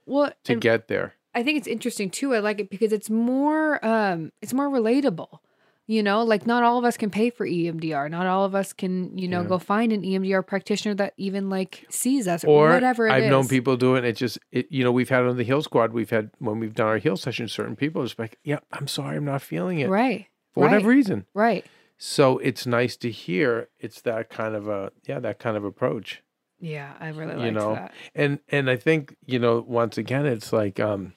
[0.05, 1.13] Well, to get there.
[1.35, 2.33] I think it's interesting too.
[2.35, 5.39] I like it because it's more um it's more relatable.
[5.85, 8.09] You know, like not all of us can pay for EMDR.
[8.09, 9.47] Not all of us can, you know, Yeah.
[9.49, 13.29] go find an EMDR practitioner that even like sees us or, Or whatever it I've
[13.29, 13.97] known people do it.
[13.99, 16.59] And it just, it, you know, we've had on the Heal Squad, we've had, when
[16.59, 19.41] we've done our Heal sessions, certain people are just like, yeah, I'm sorry, I'm not
[19.41, 20.27] feeling it Right.
[20.53, 21.25] for whatever reason.
[21.33, 21.65] Right.
[21.97, 26.23] So it's nice to hear it's that kind of a, yeah, that kind of approach.
[26.61, 27.91] Yeah, I really You know, that.
[28.15, 31.11] and and I think you know once again it's like um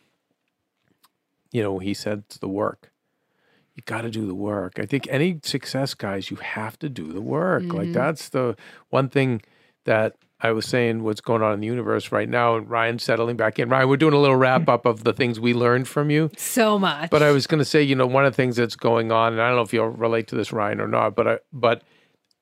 [1.56, 2.80] you know he said it's the work
[3.74, 7.06] you got to do the work I think any success guys you have to do
[7.12, 7.98] the work like Mhm.
[8.00, 8.56] that's the
[8.90, 9.30] one thing
[9.84, 13.36] that I was saying what's going on in the universe right now and Ryan settling
[13.36, 16.10] back in Ryan we're doing a little wrap up of the things we learned from
[16.10, 17.10] you So much.
[17.10, 19.32] but I was going to say, you know, one of the things that's going on,
[19.34, 21.82] and I don't know if you'll relate to this, Ryan, or not, but I, but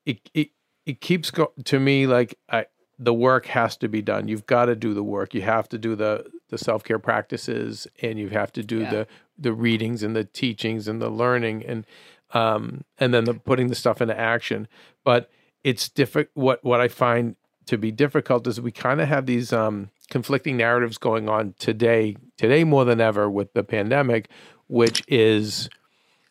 [0.05, 0.49] it it
[0.85, 2.65] it keeps go to me like I,
[2.99, 4.27] the work has to be done.
[4.27, 5.33] You've got to do the work.
[5.33, 8.89] You have to do the the self care practices, and you have to do Yeah.
[8.89, 11.85] the the readings and the teachings and the learning, and
[12.33, 14.67] um and then the putting the stuff into action.
[15.03, 15.29] But
[15.63, 16.31] it's difficult.
[16.35, 17.35] What what I find
[17.65, 22.15] to be difficult is we kind of have these um conflicting narratives going on today
[22.37, 24.29] today more than ever with the pandemic
[24.67, 25.67] which is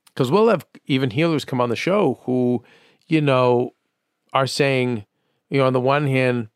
[0.07, 2.63] because we'll have even healers come on the show who
[3.09, 3.75] you know
[4.33, 5.05] are saying
[5.51, 6.47] you know on the one hand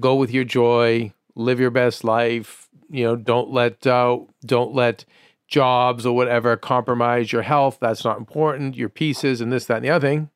[0.00, 2.63] go with your joy live your best life
[2.94, 5.04] you know don't let uh, don't let
[5.48, 9.84] jobs or whatever compromise your health that's not important your pieces and this that and
[9.84, 10.30] the other thing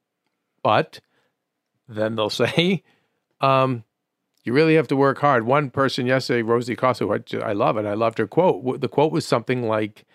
[0.62, 1.00] but
[1.88, 2.82] then they'll say
[3.40, 3.84] um
[4.44, 5.44] you really have to work hard.
[5.44, 8.80] One person yesterday, Rosie Costa, who I, I love, and I loved her quote.
[8.80, 10.06] The quote was something like,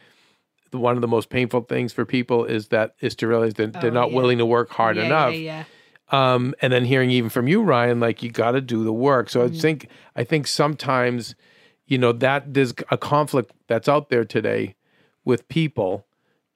[0.72, 3.92] "One of the most painful things for people is that is to realize that they're
[3.92, 4.16] Oh, not yeah.
[4.16, 5.64] willing to work hard yeah, enough." Yeah,
[6.12, 6.34] yeah.
[6.34, 9.30] um, and then hearing even from you, Ryan, like you got to do the work.
[9.30, 9.56] So Mm-hmm.
[9.56, 11.36] I think I think sometimes,
[11.86, 14.76] you know, that there's a conflict that's out there today
[15.26, 16.06] with people.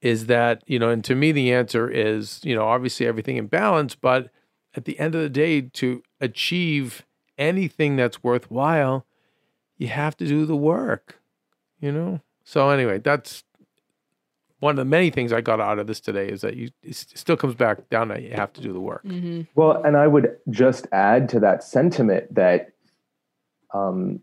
[0.00, 3.48] Is that you know, and to me the answer is you know obviously everything in
[3.48, 4.30] balance, but
[4.74, 7.04] at the end of the day, to achieve
[7.36, 9.06] anything that's worthwhile,
[9.76, 11.20] you have to do the work.
[11.80, 12.20] You know.
[12.44, 13.42] So anyway, that's
[14.60, 16.94] one of the many things I got out of this today is that you it
[16.96, 19.02] still comes back down that you have to do the work.
[19.02, 22.72] hmm Well, and I would just add to that sentiment that
[23.74, 24.20] um,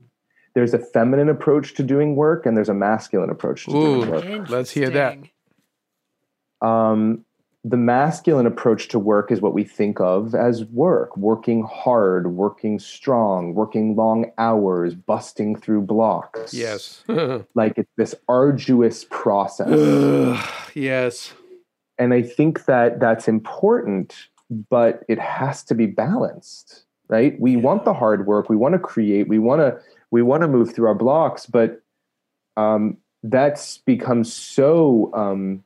[0.55, 4.11] there's a feminine approach to doing work and there's a masculine approach to doing Ooh.
[4.11, 4.49] work.
[4.49, 5.17] Let's hear that.
[6.61, 7.25] Um,
[7.65, 12.79] the masculine approach to work is what we think of as work working hard, working
[12.79, 16.53] strong, working long hours, busting through blocks.
[16.53, 17.03] Yes.
[17.53, 19.67] Like it's this arduous process.
[20.73, 21.33] yes.
[21.97, 24.15] and I think that that's important,
[24.69, 27.39] but it has to be balanced, right?
[27.39, 29.79] We want the hard work, we want to create, we want to
[30.11, 31.81] we want to move through our blocks, but
[32.57, 35.63] um, that's become so um,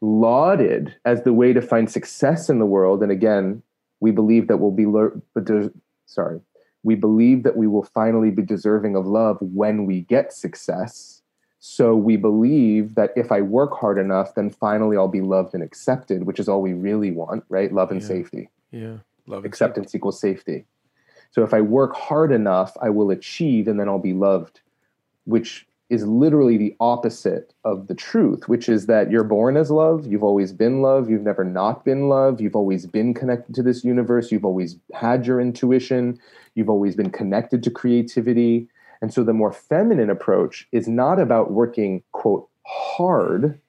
[0.00, 3.02] lauded as the way to find success in the world.
[3.02, 3.62] And again,
[4.00, 4.84] we believe that we'll be
[5.34, 5.70] but there's-
[6.06, 6.40] sorry,
[6.82, 11.22] we believe that we will finally be deserving of love when we get success.
[11.60, 15.62] So we believe that if I work hard enough, then finally I'll be loved and
[15.62, 17.72] accepted, which is all we really want, right?
[17.72, 18.06] Love and Yeah.
[18.08, 18.48] safety.
[18.72, 18.96] Yeah.
[19.28, 19.44] Love.
[19.44, 20.64] Acceptance equals safety.
[21.32, 24.60] So if I work hard enough, I will achieve and then I'll be loved,
[25.24, 30.06] which is literally the opposite of the truth, which is that you're born as love,
[30.06, 33.84] you've always been love, you've never not been love, you've always been connected to this
[33.84, 36.18] universe, you've always had your intuition,
[36.54, 38.68] you've always been connected to creativity.
[39.02, 43.60] And so the more feminine approach is not about working, quote, hard.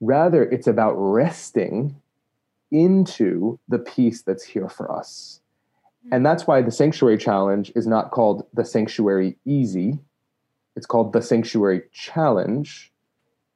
[0.00, 1.94] Rather, it's about resting
[2.72, 5.40] into the peace that's here for us.
[6.12, 9.98] And that's why the sanctuary challenge is not called the sanctuary easy.
[10.76, 12.92] It's called the sanctuary challenge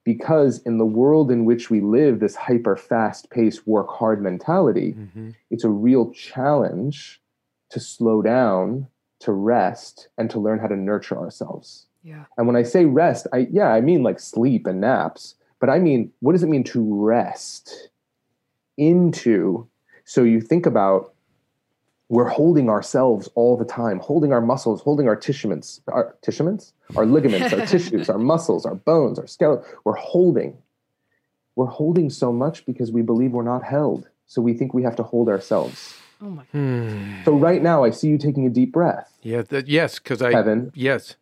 [0.05, 4.95] because in the world in which we live, this hyper fast paced work hard mentality,
[4.95, 5.31] Mm-hmm.
[5.51, 7.21] it's a real challenge
[7.69, 8.89] to slow down,
[9.21, 11.87] to rest, and to learn how to nurture ourselves.
[12.03, 12.25] Yeah.
[12.39, 15.79] And when I say rest, I yeah, I mean like sleep and naps, but I
[15.79, 17.91] mean what does it mean to rest
[18.77, 19.69] into?
[20.05, 21.13] So you think about
[22.11, 27.07] we're holding ourselves all the time, holding our muscles, holding our tissuements, our tissuements, our
[27.07, 29.65] ligaments, our tissues, our muscles, our bones, our skeleton.
[29.85, 30.59] We're holding.
[31.55, 34.09] We're holding so much because we believe we're not held.
[34.27, 35.95] So we think we have to hold ourselves.
[36.21, 36.43] Oh my.
[36.51, 37.23] Hmm.
[37.25, 39.43] So right now, I see you taking a deep breath, Yeah.
[39.43, 40.33] That, yes, because I.
[40.33, 40.73] Kevin.
[40.75, 41.15] Yes.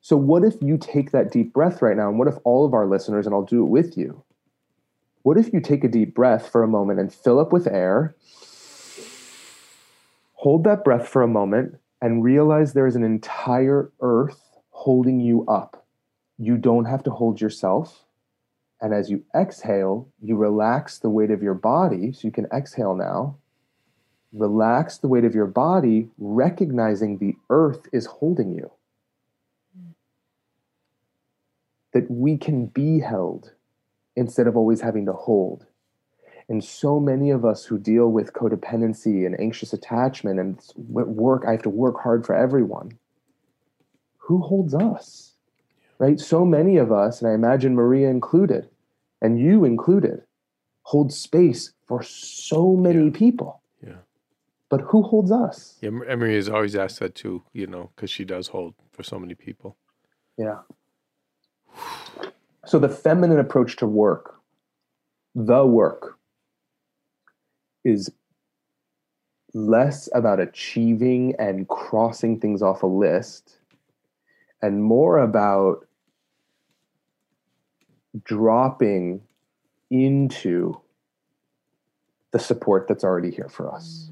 [0.00, 2.08] So, what if you take that deep breath right now?
[2.08, 4.24] And what if all of our listeners, and I'll do it with you,
[5.22, 8.16] what if you take a deep breath for a moment and fill up with air?
[10.42, 15.46] Hold that breath for a moment and realize there is an entire earth holding you
[15.46, 15.86] up.
[16.36, 18.06] You don't have to hold yourself.
[18.80, 22.10] And as you exhale, you relax the weight of your body.
[22.10, 23.36] So you can exhale now.
[24.32, 28.72] Relax the weight of your body, recognizing the earth is holding you
[31.92, 33.52] that we can be held
[34.16, 35.66] instead of always having to hold.
[36.52, 41.52] And so many of us who deal with codependency and anxious attachment and work, I
[41.52, 42.98] have to work hard for everyone.
[44.18, 45.32] Who holds us?
[45.98, 46.20] Right?
[46.20, 48.68] So many of us, and I imagine Maria included,
[49.22, 50.24] and you included,
[50.82, 53.10] hold space for so many Yeah.
[53.14, 53.62] people.
[53.82, 54.02] Yeah.
[54.68, 55.78] But who holds us?
[55.80, 56.00] Yeah.
[56.06, 59.34] Emery has always asked that too, you know, because she does hold for so many
[59.34, 59.78] people.
[60.36, 60.58] Yeah.
[62.66, 64.34] So the feminine approach to work,
[65.34, 66.18] the work,
[67.84, 68.10] is
[69.54, 73.58] less about achieving and crossing things off a list
[74.62, 75.86] and more about
[78.24, 79.20] dropping
[79.90, 80.80] into
[82.30, 84.10] the support that's already here for us.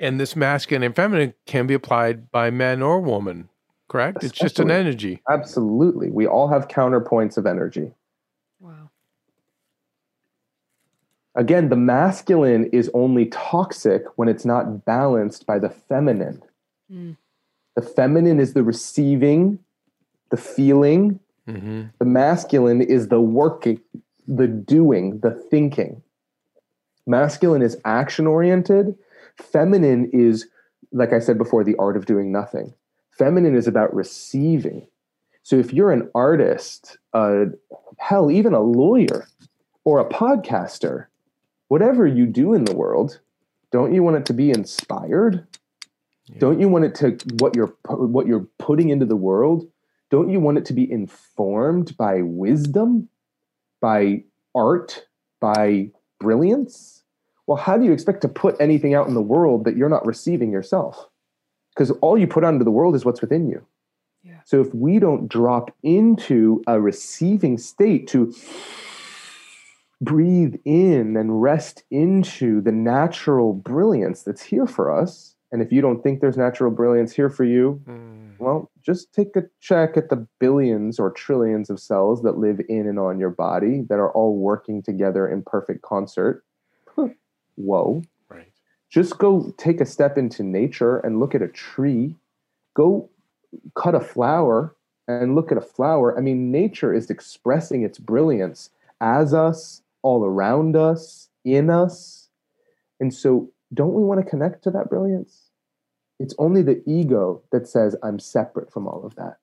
[0.00, 3.48] And this masculine and feminine can be applied by men or woman,
[3.88, 4.22] correct?
[4.22, 5.20] It's just an energy.
[5.28, 6.10] Absolutely.
[6.10, 7.92] We all have counterpoints of energy.
[8.60, 8.90] Wow.
[11.38, 16.42] Again, the masculine is only toxic when it's not balanced by the feminine.
[16.92, 17.16] Mm.
[17.76, 19.60] The feminine is the receiving,
[20.30, 21.20] the feeling.
[21.46, 23.80] hmm The masculine is the working,
[24.26, 26.02] the doing, the thinking.
[27.06, 28.96] Masculine is action oriented.
[29.36, 30.48] Feminine is,
[30.90, 32.74] like I said before, the art of doing nothing.
[33.12, 34.88] Feminine is about receiving.
[35.44, 37.44] So if you're an artist, uh,
[37.98, 39.28] hell, even a lawyer
[39.84, 41.06] or a podcaster,
[41.68, 43.20] whatever you do in the world,
[43.70, 45.46] don't you want it to be inspired?
[46.38, 49.66] Don't you want it to what you're what you're putting into the world?
[50.10, 53.08] Don't you want it to be informed by wisdom,
[53.80, 55.06] by art,
[55.40, 55.90] by
[56.20, 57.02] brilliance?
[57.46, 60.06] Well, how do you expect to put anything out in the world that you're not
[60.06, 61.08] receiving yourself?
[61.74, 63.64] Because all you put out into the world is what's within you.
[64.22, 64.40] Yeah.
[64.44, 68.34] So if we don't drop into a receiving state to
[70.00, 75.80] breathe in and rest into the natural brilliance that's here for us, and if you
[75.80, 78.38] don't think there's natural brilliance here for you, Mm.
[78.38, 82.86] well, just take a check at the billions or trillions of cells that live in
[82.86, 86.44] and on your body that are all working together in perfect concert.
[87.56, 88.02] Whoa.
[88.30, 88.52] Right.
[88.88, 92.14] Just go take a step into nature and look at a tree.
[92.74, 93.10] Go
[93.74, 94.76] cut a flower
[95.08, 96.16] and look at a flower.
[96.16, 98.70] I mean, nature is expressing its brilliance
[99.00, 102.28] as us, all around us, in us.
[103.00, 105.50] And so, don't we want to connect to that brilliance?
[106.18, 109.36] It's only the ego that says I'm separate from all of that.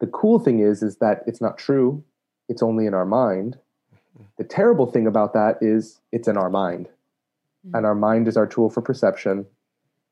[0.00, 2.04] The cool thing is is that it's not true.
[2.48, 3.56] It's only in our mind.
[3.94, 4.24] Mm-hmm.
[4.36, 6.88] The terrible thing about that is it's in our mind.
[7.66, 7.78] Mm.
[7.78, 9.46] And our mind is our tool for perception.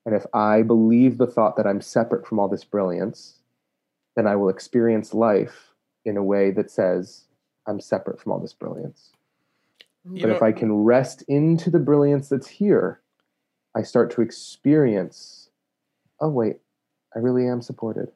[0.07, 3.34] And if I believe the thought that I'm separate from all this brilliance,
[4.16, 5.74] then I will experience life
[6.05, 7.24] in a way that says
[7.67, 9.11] I'm separate from all this brilliance.
[10.05, 13.01] You But know, if I can rest into the brilliance that's here,
[13.77, 15.51] I start to experience,
[16.21, 16.57] oh, wait,
[17.15, 18.11] I really am supported.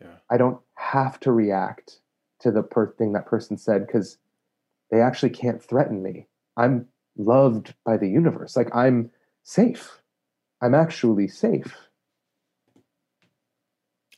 [0.00, 0.16] yeah.
[0.30, 2.00] I don't have to react
[2.40, 4.18] to the per- thing that person said because
[4.90, 6.26] they actually can't threaten me.
[6.56, 6.86] I'm
[7.16, 8.56] loved by the universe.
[8.56, 9.10] Like I'm
[9.42, 10.02] safe.
[10.60, 11.76] I'm actually safe.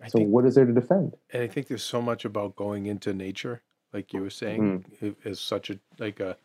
[0.03, 1.17] I So think, what is there to defend?
[1.33, 3.63] and I think there's so much about going into nature,
[3.93, 5.15] like you were saying, Mm.
[5.25, 6.37] i- is such a like a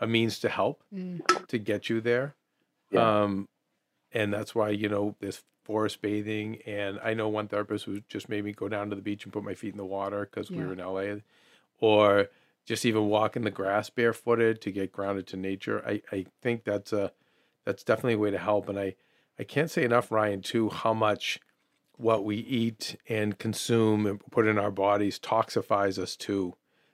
[0.00, 1.46] a means to help Mm.
[1.48, 2.34] to get you there.
[2.90, 3.22] Yeah.
[3.24, 3.48] Um,
[4.12, 8.28] and that's why you know there's forest bathing, and I know one therapist who just
[8.28, 10.50] made me go down to the beach and put my feet in the water because
[10.50, 11.20] we were in LA,
[11.80, 12.28] or
[12.64, 15.82] just even walk in the grass barefooted to get grounded to nature.
[15.86, 17.12] I I think that's a
[17.64, 18.94] that's definitely a way to help, and I
[19.38, 21.40] I can't say enough, Ryan, too, how much
[21.96, 26.54] what we eat and consume and put in our bodies toxifies us too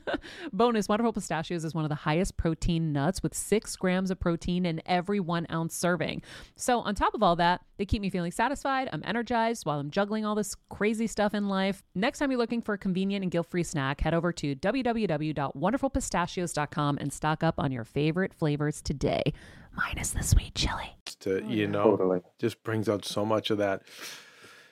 [0.52, 4.66] Bonus Wonderful Pistachios is one of the highest protein nuts with six grams of protein
[4.66, 6.22] in every one ounce serving.
[6.56, 8.88] So, on top of all that, they keep me feeling satisfied.
[8.92, 11.82] I'm energized while I'm juggling all this crazy stuff in life.
[11.94, 16.98] Next time you're looking for a convenient and guilt free snack, head over to www.wonderfulpistachios.com
[16.98, 19.32] and stock up on your favorite flavors today,
[19.76, 20.96] minus the sweet chili.
[21.20, 22.20] To you know, Totally.
[22.38, 23.82] just brings out so much of that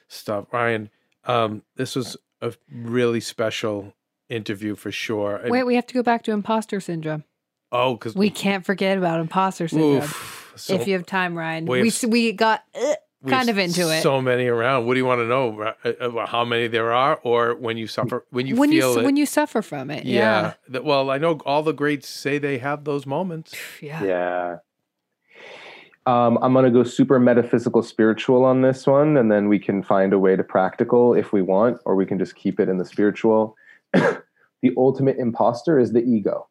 [0.08, 0.46] stuff.
[0.52, 0.90] Ryan,
[1.24, 3.92] um, this was a really special
[4.30, 5.40] interview for sure.
[5.44, 7.24] I- Wait, we have to go back to imposter syndrome.
[7.72, 9.98] oh, because We can't forget about imposter syndrome.
[9.98, 11.66] oof, so, if you have time, Ryan.
[11.66, 14.02] we We have s we got uh, we kind of into it.
[14.02, 14.86] So many around.
[14.86, 17.86] What do you want to know uh, about how many there are, or when you
[17.86, 19.04] suffer, when you when feel s- it?
[19.04, 20.04] when you suffer from it.
[20.04, 20.54] yeah.
[20.72, 20.78] Yeah.
[20.80, 23.54] Well, I know all the greats say they have those moments.
[23.82, 24.02] Yeah.
[24.04, 24.56] Yeah.
[26.06, 29.82] Um, I'm going to go super metaphysical spiritual on this one, and then we can
[29.82, 32.78] find a way to practical if we want, or we can just keep it in
[32.78, 33.54] the spiritual.
[34.62, 36.48] the ultimate imposter is the ego.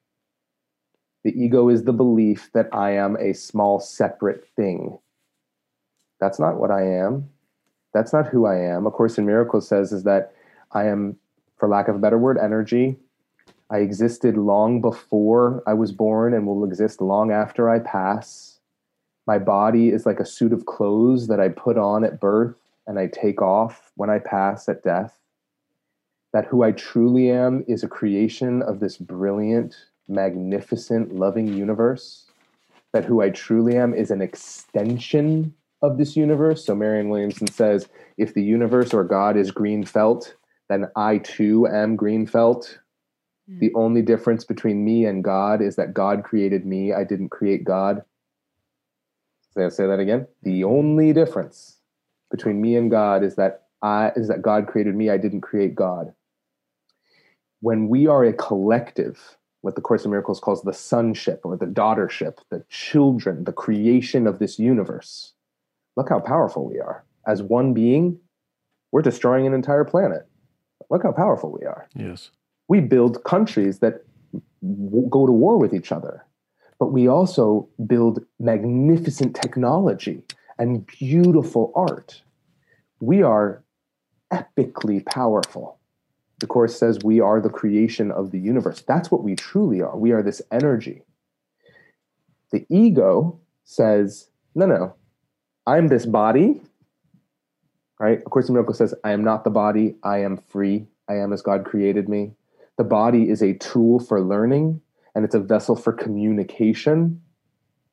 [1.24, 4.98] The ego is the belief that I am a small, separate thing.
[6.20, 7.30] That's not what I am.
[7.94, 8.86] That's not who I am.
[8.86, 10.34] A Course in Miracles says is that
[10.72, 11.18] I am,
[11.58, 12.98] for lack of a better word, energy.
[13.70, 18.60] I existed long before I was born and will exist long after I pass.
[19.28, 22.56] My body is like a suit of clothes that I put on at birth
[22.88, 25.20] and I take off when I pass at death.
[26.34, 29.76] That who I truly am is a creation of this brilliant,
[30.08, 32.26] magnificent, loving universe.
[32.94, 36.66] That who I truly am is an extension of this universe.
[36.66, 40.36] So Marianne Williamson says if the universe or God is green felt,
[40.70, 42.80] then I too am green felt.
[43.48, 43.60] Hmm.
[43.60, 46.94] The only difference between me and God is that God created me.
[46.94, 48.04] I didn't create God.
[49.56, 50.28] Say, say that again.
[50.44, 51.78] The only difference
[52.30, 55.10] between me and God is that I is that God created me.
[55.10, 56.14] I didn't create God.
[57.62, 61.66] When we are a collective, what the Course in Miracles calls the sonship or the
[61.66, 65.34] daughtership, the children, the creation of this universe.
[65.98, 67.04] Look how powerful we are.
[67.28, 68.20] As one being,
[68.92, 70.28] we're destroying an entire planet.
[70.90, 72.32] Look how powerful we are Yes.
[72.68, 74.04] we build countries that
[74.62, 76.26] w- go to war with each other
[76.80, 80.24] but we also build magnificent technology
[80.58, 82.24] and beautiful art
[83.02, 83.64] we are
[84.34, 85.79] epically powerful
[86.40, 88.82] the course says we are the creation of the universe.
[88.82, 89.98] That's what we truly are.
[89.98, 91.04] We are this energy.
[92.52, 94.96] The ego says no no
[95.68, 96.60] i'm this body
[98.00, 98.18] right?
[98.18, 99.96] Of course the miracle says i am not the body.
[100.04, 100.88] I am free.
[101.08, 102.32] I am as god created me.
[102.78, 104.82] The body is a tool for learning
[105.14, 107.22] and it's a vessel for communication.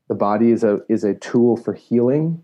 [0.09, 2.43] The body is a is a tool for healing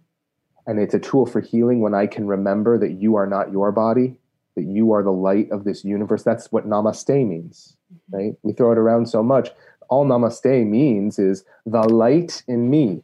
[0.67, 3.73] and it's a tool for healing when i can remember that you are not your
[3.73, 4.17] body
[4.57, 7.77] that you are the light of this universe that's what namaste means
[8.11, 9.51] right we throw it around so much
[9.89, 13.03] all namaste means is the light in me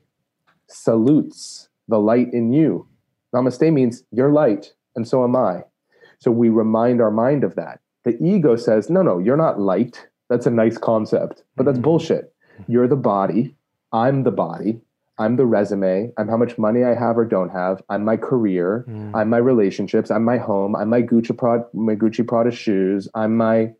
[0.68, 2.86] salutes the light in you
[3.34, 5.62] namaste means you're light and so am i
[6.18, 10.08] so we remind our mind of that the ego says, no, no, you're not light.
[10.30, 11.82] That's a nice concept, but that's Mhm.
[11.82, 12.32] bullshit.
[12.66, 13.54] You're the body.
[13.92, 14.80] I'm the body.
[15.18, 16.12] I'm the resume.
[16.16, 17.82] I'm how much money I have or don't have.
[17.88, 18.84] I'm my career.
[18.88, 19.14] Mm.
[19.14, 20.10] I'm my relationships.
[20.10, 20.76] I'm my home.
[20.76, 23.08] I'm my Gucci Prada, my Gucci Prada shoes.
[23.14, 23.72] I'm my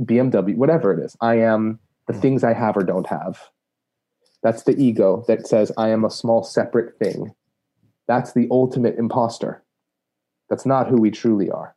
[0.00, 1.16] BMW, whatever it is.
[1.20, 3.50] I am the things I have or don't have.
[4.42, 7.34] That's the ego that says, I am a small separate thing.
[8.06, 9.64] That's the ultimate imposter.
[10.48, 11.74] That's not who we truly are.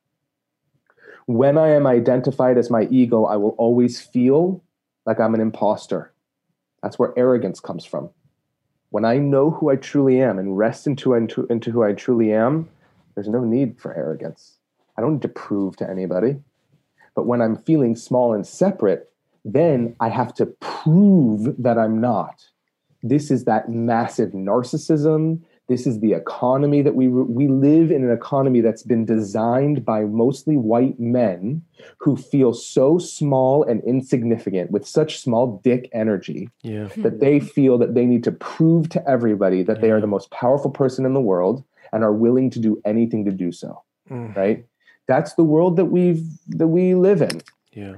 [1.26, 4.64] When I am identified as my ego, I will always feel
[5.06, 6.14] like I'm an imposter.
[6.84, 8.12] That's where arrogance comes from.
[8.92, 12.34] When I know who I truly am and rest into, into, into who I truly
[12.34, 12.70] am,
[13.14, 14.58] there's no need for arrogance.
[14.98, 16.38] I don't need to prove to anybody.
[17.16, 19.12] But when I'm feeling small and separate,
[19.46, 22.48] then I have to prove that I'm not.
[23.04, 25.42] This is that massive narcissism.
[25.70, 30.04] This is the economy that we we live in an economy that's been designed by
[30.04, 31.62] mostly white men
[32.00, 36.88] who feel so small and insignificant with such small dick energy Yeah.
[36.98, 40.32] that they feel that they need to prove to everybody that they are the most
[40.32, 41.64] powerful person in the world
[41.94, 44.36] and are willing to do anything to do so Mm.
[44.36, 44.66] right
[45.08, 46.24] that's the world that we've
[46.60, 47.42] that we live in
[47.74, 47.96] Yeah.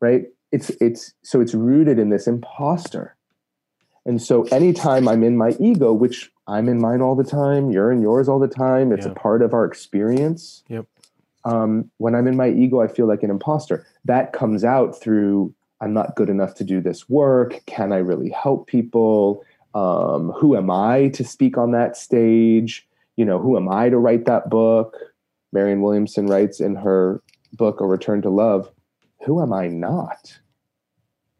[0.00, 3.16] right it's it's so it's rooted in this imposter
[4.06, 7.92] and so anytime i'm in my ego which i'm in mine all the time you're
[7.92, 9.12] in yours all the time it's Yeah.
[9.12, 10.86] a part of our experience Yep.
[11.44, 15.54] um, when i'm in my ego i feel like an imposter that comes out through
[15.80, 19.44] i'm not good enough to do this work can i really help people
[19.74, 23.98] um, who am i to speak on that stage you know who am i to
[23.98, 24.96] write that book
[25.52, 27.22] Marianne Williamson writes in her
[27.54, 28.70] book a return to love
[29.24, 30.38] who am I not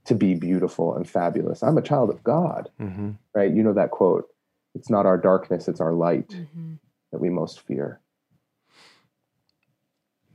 [0.07, 1.63] to be beautiful and fabulous?
[1.63, 3.53] I'm a child of God, hmm right?
[3.53, 4.27] You know that quote.
[4.75, 6.75] It's not our darkness, it's our light Mm-hmm.
[7.13, 8.01] that we most fear.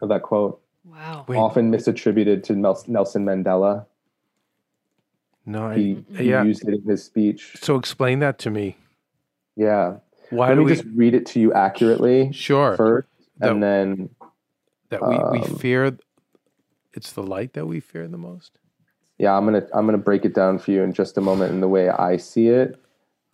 [0.02, 1.26] Know that quote, Wow.
[1.28, 1.38] Wait.
[1.38, 3.86] often misattributed to Nelson Mandela.
[5.46, 5.68] No.
[5.68, 6.44] I, He, he yeah.
[6.44, 7.56] used it in his speech.
[7.62, 8.78] So explain that to me.
[9.56, 9.98] Yeah.
[10.30, 10.74] Why Let do me we?
[10.76, 12.76] just read it to you accurately sure.
[12.76, 13.08] first,
[13.38, 14.10] That- and then
[14.90, 15.98] that we, we um, fear.
[16.94, 18.60] It's the light that we fear the most.
[19.18, 21.60] yeah i'm gonna i'm gonna break it down for you in just a moment in
[21.62, 22.76] the way i see it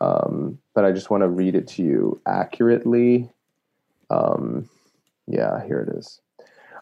[0.01, 3.29] um, but i just want to read it to you accurately.
[4.09, 4.69] Um,
[5.27, 6.21] yeah here it is.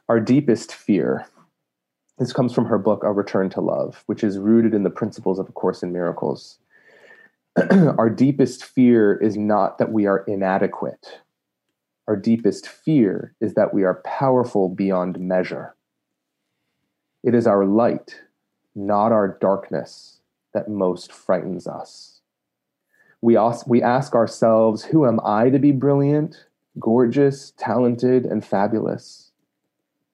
[0.09, 1.28] Our deepest fear
[2.18, 5.39] this comes from her book a return to love which is rooted in the principles
[5.39, 6.59] of a course in miracles.
[7.72, 11.22] Our deepest fear is not that we are inadequate.
[12.07, 15.76] Our deepest fear is that we are powerful beyond measure.
[17.24, 18.22] It is our light
[18.78, 20.20] not our darkness
[20.53, 22.16] that most frightens us.
[23.22, 26.45] We ask, we ask ourselves, who am I to be brilliant,
[26.80, 29.32] gorgeous, talented, and fabulous?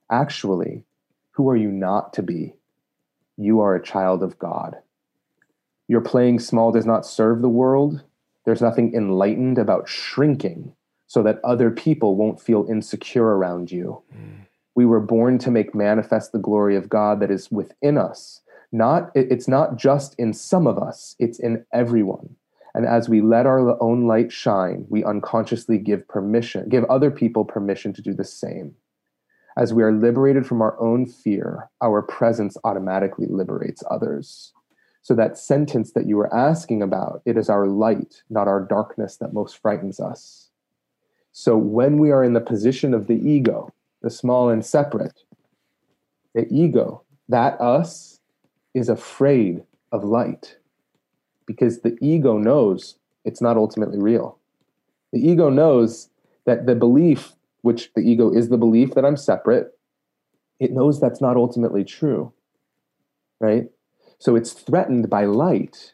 [0.10, 0.86] Actually,
[1.32, 2.54] who are you not to be?
[3.38, 4.78] You are a child of God.
[5.88, 8.04] Your playing small does not serve the world.
[8.46, 10.76] There's nothing enlightened about shrinking
[11.08, 14.02] so that other people won't feel insecure around you.
[14.12, 14.44] Hmm.
[14.76, 18.42] We were born to make manifest the glory of God that is within us
[18.74, 22.36] not it's not just in some of us it's in everyone
[22.74, 27.46] and as we let our own light shine we unconsciously give permission give other people
[27.46, 28.76] permission to do the same.
[29.56, 34.52] As we are liberated from our own fear our presence automatically liberates others.
[35.04, 39.18] So that sentence that you were asking about it is our light not our darkness
[39.18, 40.50] that most frightens us.
[41.32, 43.72] So when we are in the position of the ego
[44.02, 45.20] the small and separate
[46.34, 48.20] the ego that us
[48.74, 50.58] is afraid of light
[51.46, 54.38] because the ego knows it's not ultimately real.
[55.12, 56.10] The ego knows
[56.46, 59.78] that the belief, which the ego is the belief that I'm separate,
[60.60, 62.34] it knows that's not ultimately true.
[63.40, 63.70] Right?
[64.20, 65.94] So it's threatened by light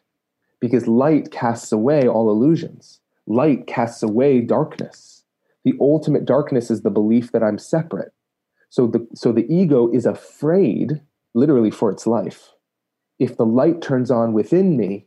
[0.60, 3.00] because light casts away all illusions.
[3.28, 5.24] Light casts away darkness.
[5.64, 8.14] The ultimate darkness is the belief that I'm separate.
[8.70, 11.02] So the so the ego is afraid
[11.34, 12.54] literally for its life
[13.20, 15.06] if the light turns on within me,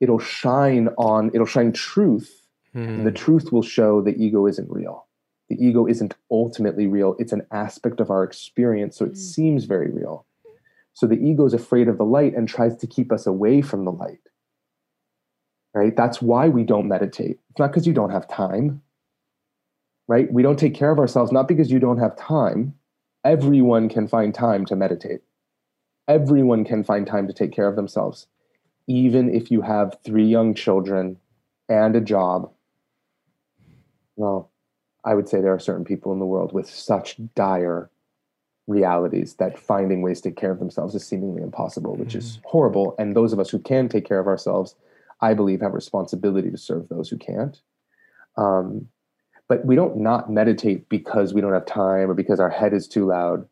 [0.00, 2.40] it'll shine on, it'll shine truth.
[2.74, 3.16] And the hmm.
[3.16, 5.06] truth will show the ego isn't real.
[5.48, 7.14] The ego isn't ultimately real.
[7.20, 8.96] It's an aspect of our experience.
[8.98, 9.14] So it hmm.
[9.14, 10.26] seems very real.
[10.92, 13.84] So the ego is afraid of the light and tries to keep us away from
[13.84, 14.20] the light.
[15.72, 15.96] Right?
[15.96, 17.38] That's why we don't meditate.
[17.50, 18.82] It's not because you don't have time.
[20.06, 20.32] Right?
[20.32, 22.74] We don't take care of ourselves, not because you don't have time.
[23.24, 25.20] Everyone can find time to meditate
[26.08, 28.26] everyone can find time to take care of themselves,
[28.86, 31.16] even if you have three young children
[31.68, 32.50] and a job.
[34.16, 34.50] Well,
[35.04, 37.90] I would say there are certain people in the world with such dire
[38.66, 42.94] realities that finding ways to take care of themselves is seemingly impossible, which is horrible.
[42.98, 44.74] And those of us who can take care of ourselves,
[45.20, 47.60] I believe, have responsibility to serve those who can't.
[48.36, 48.88] Um,
[49.48, 52.88] but we don't not meditate because we don't have time or because our head is
[52.88, 53.46] too loud.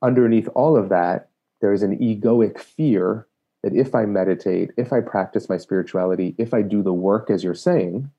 [0.00, 1.28] Underneath all of that,
[1.60, 3.26] there is an egoic fear
[3.62, 7.44] that if I meditate, if I practice my spirituality, if I do the work as
[7.44, 8.10] you're saying,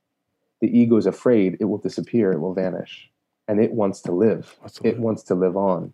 [0.59, 3.09] the ego is afraid it will disappear, it will vanish.
[3.47, 4.55] And it wants to live.
[4.59, 4.99] Wants to it live.
[4.99, 5.93] wants to live on.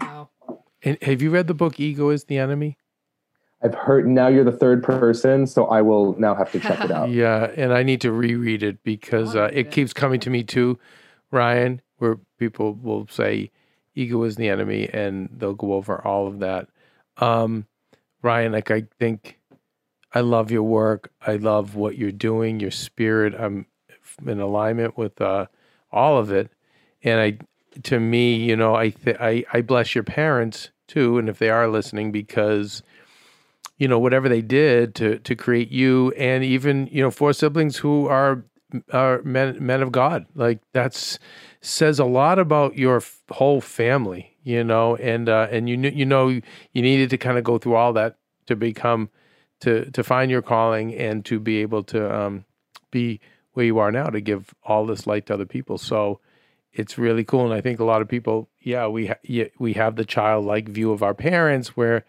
[0.00, 0.28] Wow.
[0.82, 2.76] And have you read the book Ego is the Enemy?
[3.64, 6.90] I've heard now you're the third person, so I will now have to check it
[6.90, 7.10] out.
[7.10, 9.70] Yeah, and I need to reread it because uh, it it.
[9.70, 10.78] keeps coming to me too,
[11.30, 13.52] Ryan, where people will say
[13.94, 16.68] ego is the enemy and they'll go over all of that.
[17.18, 17.66] Um,
[18.22, 19.38] Ryan, like I think
[20.12, 21.12] I love your work.
[21.26, 23.34] I love what you're doing, your spirit.
[23.34, 23.66] I'm
[24.26, 25.46] in alignment with uh,
[25.90, 26.50] all of it.
[27.02, 27.38] And I
[27.84, 31.50] to me, you know, I th- I I bless your parents too, and if they
[31.50, 32.82] are listening, because
[33.78, 37.78] you know whatever they did to to create you, and even you know four siblings
[37.78, 38.44] who are
[38.92, 41.18] are men men of God, like that's
[41.60, 45.96] says a lot about your f- whole family, you know, and uh, and you kn-
[45.96, 46.42] you know you
[46.74, 48.16] needed to kind of go through all that
[48.46, 49.10] to become
[49.60, 52.44] to to find your calling and to be able to um,
[52.90, 53.20] be
[53.52, 55.78] where you are now to give all this light to other people.
[55.78, 56.20] So
[56.72, 59.96] it's really cool, and I think a lot of people, yeah, we ha- we have
[59.96, 62.04] the childlike view of our parents where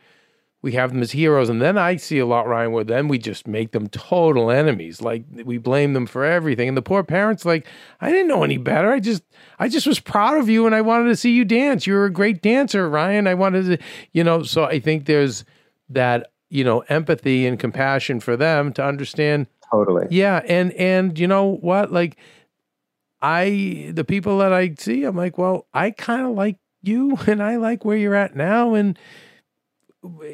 [0.64, 3.20] we have them as heroes, and then I see a lot, Ryan, where then we
[3.20, 5.01] just make them total enemies.
[5.01, 7.68] Like we blame them for everything, and the poor parents, like
[7.99, 8.89] I didn't know any better.
[8.89, 9.24] I just
[9.59, 11.86] I just was proud of you, and I wanted to see you dance.
[11.86, 13.28] You were a great dancer, Ryan.
[13.28, 14.41] I wanted to, you know.
[14.43, 15.43] So I think there's
[15.89, 20.07] that you know empathy and compassion for them to understand Totally.
[20.11, 21.91] yeah, and and you know what?
[21.91, 22.16] Like
[23.22, 27.43] I the people that I see, I'm like, well, I kind of like you and
[27.43, 28.97] I like where you're at now and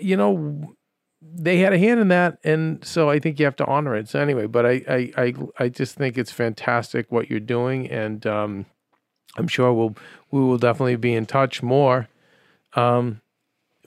[0.01, 0.73] you know
[1.21, 4.07] they had a hand in that and so I think you have to honor it.
[4.09, 8.25] So anyway, but I I I, I just think it's fantastic what you're doing and
[8.25, 8.65] um
[9.37, 9.95] I'm sure we'll
[10.31, 12.07] we will definitely be in touch more
[12.73, 13.21] um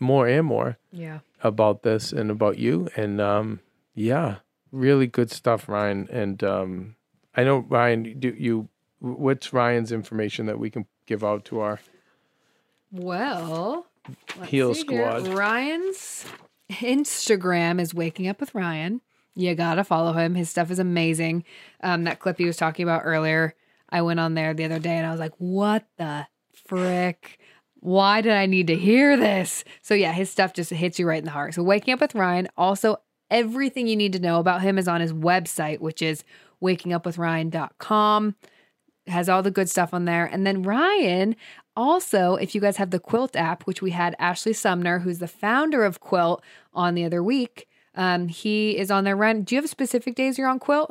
[0.01, 1.21] more and more Yeah.
[1.43, 3.61] about this and about you and um
[3.95, 4.37] yeah
[4.73, 6.97] really good stuff ryan and um
[7.37, 8.69] i know ryan do you
[9.01, 11.79] what's ryan's information that we can give out to our
[12.91, 13.87] Well,
[14.39, 15.21] let's Heal see here.
[15.21, 15.35] Squad.
[15.35, 16.27] Ryan's
[16.71, 19.01] Instagram is Waking Up with Ryan.
[19.35, 20.35] You gotta follow him.
[20.35, 21.45] His stuff is amazing.
[21.83, 23.55] Um, that clip he was talking about earlier,
[23.89, 26.27] I went on there the other day and I was like, "What the
[26.67, 27.39] frick?
[27.81, 31.19] Why did I need to hear this?" So yeah, his stuff just hits you right
[31.19, 31.55] in the heart.
[31.55, 32.49] So Waking Up with Ryan.
[32.57, 32.97] Also,
[33.31, 36.25] everything you need to know about him is on his website, which is
[36.63, 38.37] wakingupwithryan.com
[39.07, 40.25] has all the good stuff on there.
[40.27, 41.37] And then Ryan,
[41.77, 45.29] also, if you guys have the Quilt app, which we had Ashley Sumner, who's the
[45.29, 46.43] founder of Quilt,
[46.75, 47.69] on the other week.
[47.95, 49.17] Um, he is on there.
[49.17, 49.43] run.
[49.43, 50.91] do you have specific days you're on Quilt?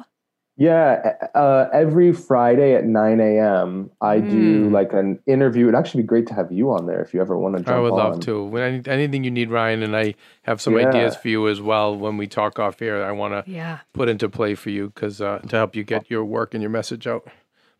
[0.57, 3.89] Yeah, uh, every Friday at 9 a.m.
[3.99, 4.71] I do Mm.
[4.71, 5.63] like an interview.
[5.69, 7.77] It'd actually be great to have you on there if you ever want to jump
[7.77, 10.13] i would love to when any, anything you need ryan and i
[10.43, 10.89] have some Yeah.
[10.89, 13.79] ideas for you as well when we talk off here i want to Yeah.
[13.93, 16.69] put into play for you because uh, to help you get your work and your
[16.69, 17.25] message out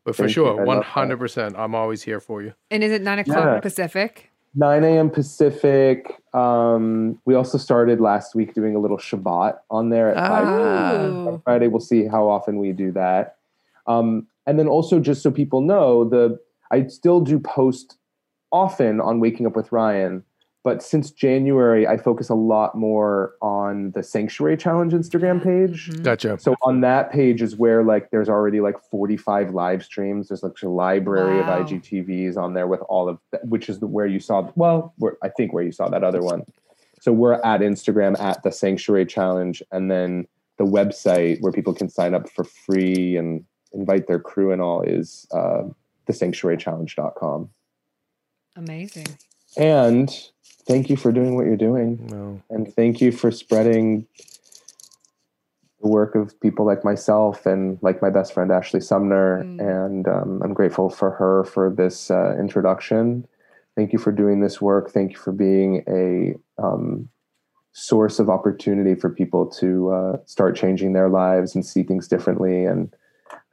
[0.04, 1.20] but for Thank sure I love that.
[1.20, 3.60] 100% i'm always here for you And is it nine o'clock Yeah.
[3.60, 4.28] Pacific?
[4.54, 5.10] 9 a.m.
[5.10, 6.22] Pacific.
[6.34, 11.28] Um, we also started last week doing a little Shabbat on there at 5 Oh.
[11.30, 11.68] on Friday.
[11.70, 13.38] We'll see how often we do that.
[13.88, 16.38] Um, and then also, just so people know, the
[16.70, 17.95] I still do post
[18.52, 20.22] often on Waking Up with Ryan,
[20.64, 25.89] but since January, I focus a lot more on the Sanctuary Challenge Instagram page.
[25.89, 26.03] Mhm.
[26.03, 30.28] gotcha So on that page is where like there's already like 45 live streams.
[30.28, 31.59] There's like a library Wow.
[31.62, 34.93] of IGTVs on there with all of that, which is the, where you saw well,
[34.97, 36.43] where, I think where you saw that other one.
[36.99, 41.89] So we're at Instagram at the Sanctuary Challenge, and then the website where people can
[41.89, 43.43] sign up for free and
[43.74, 45.64] invite their crew and all is uh,
[46.07, 47.49] thesanctuarychallenge.com.
[48.55, 49.07] Amazing.
[49.57, 50.14] And
[50.72, 52.07] thank you for doing what you're doing.
[52.09, 52.41] no.
[52.49, 54.07] And thank you for spreading
[55.82, 59.43] the work of people like myself and like my best friend Ashley Sumner.
[59.43, 59.86] Mm.
[59.86, 63.28] And um, I'm grateful for her for this uh, introduction.
[63.76, 64.91] Thank you for doing this work.
[64.91, 67.09] Thank you for being a um,
[67.74, 72.65] source of opportunity for people to uh, start changing their lives and see things differently.
[72.65, 72.93] And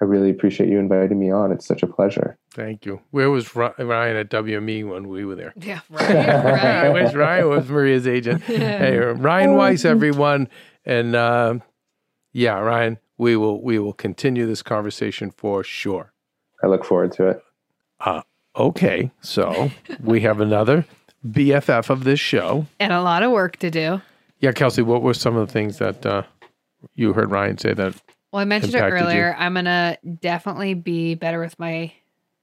[0.01, 1.51] I really appreciate you inviting me on.
[1.51, 2.39] It's such a pleasure.
[2.53, 3.01] Thank you.
[3.11, 5.53] Where was Ryan at WME when we were there?
[5.57, 5.81] Yeah.
[5.91, 6.11] Right.
[6.11, 7.15] I Right.
[7.15, 8.43] Ryan was Maria's agent.
[8.47, 10.49] Hey, uh, Ryan Weiss, everyone,
[10.85, 11.55] and uh,
[12.33, 16.13] yeah, Ryan, we will we will continue this conversation for sure.
[16.63, 17.43] I look forward to it.
[18.57, 19.71] Okay, so
[20.03, 20.85] we have another
[21.27, 22.67] BFF of this show.
[22.81, 24.01] and a lot of work to do.
[24.41, 26.23] Yeah, Kelsey, what were some of the things that uh,
[26.95, 27.95] you heard Ryan say that?
[28.33, 29.05] Well, I mentioned it impacted you?
[29.07, 29.35] earlier.
[29.39, 31.93] I'm gonna definitely be better with my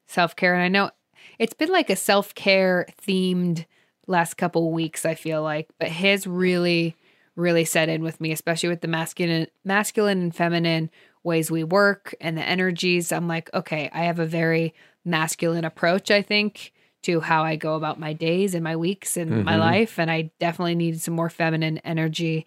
[0.08, 0.92] self care, and I know
[1.40, 3.66] it's been like a self care themed
[4.08, 5.68] last couple weeks, I feel like.
[5.80, 6.96] But his really,
[7.36, 10.90] really set in with me, especially with the masculine masculine and feminine
[11.24, 13.12] ways we work and the energies.
[13.12, 14.74] I'm like, okay, I have a very
[15.04, 16.72] masculine approach, I think,
[17.04, 19.60] to how I go about my days and my weeks and my Mhm.
[19.60, 20.00] life.
[20.00, 22.46] And I definitely need some more feminine energy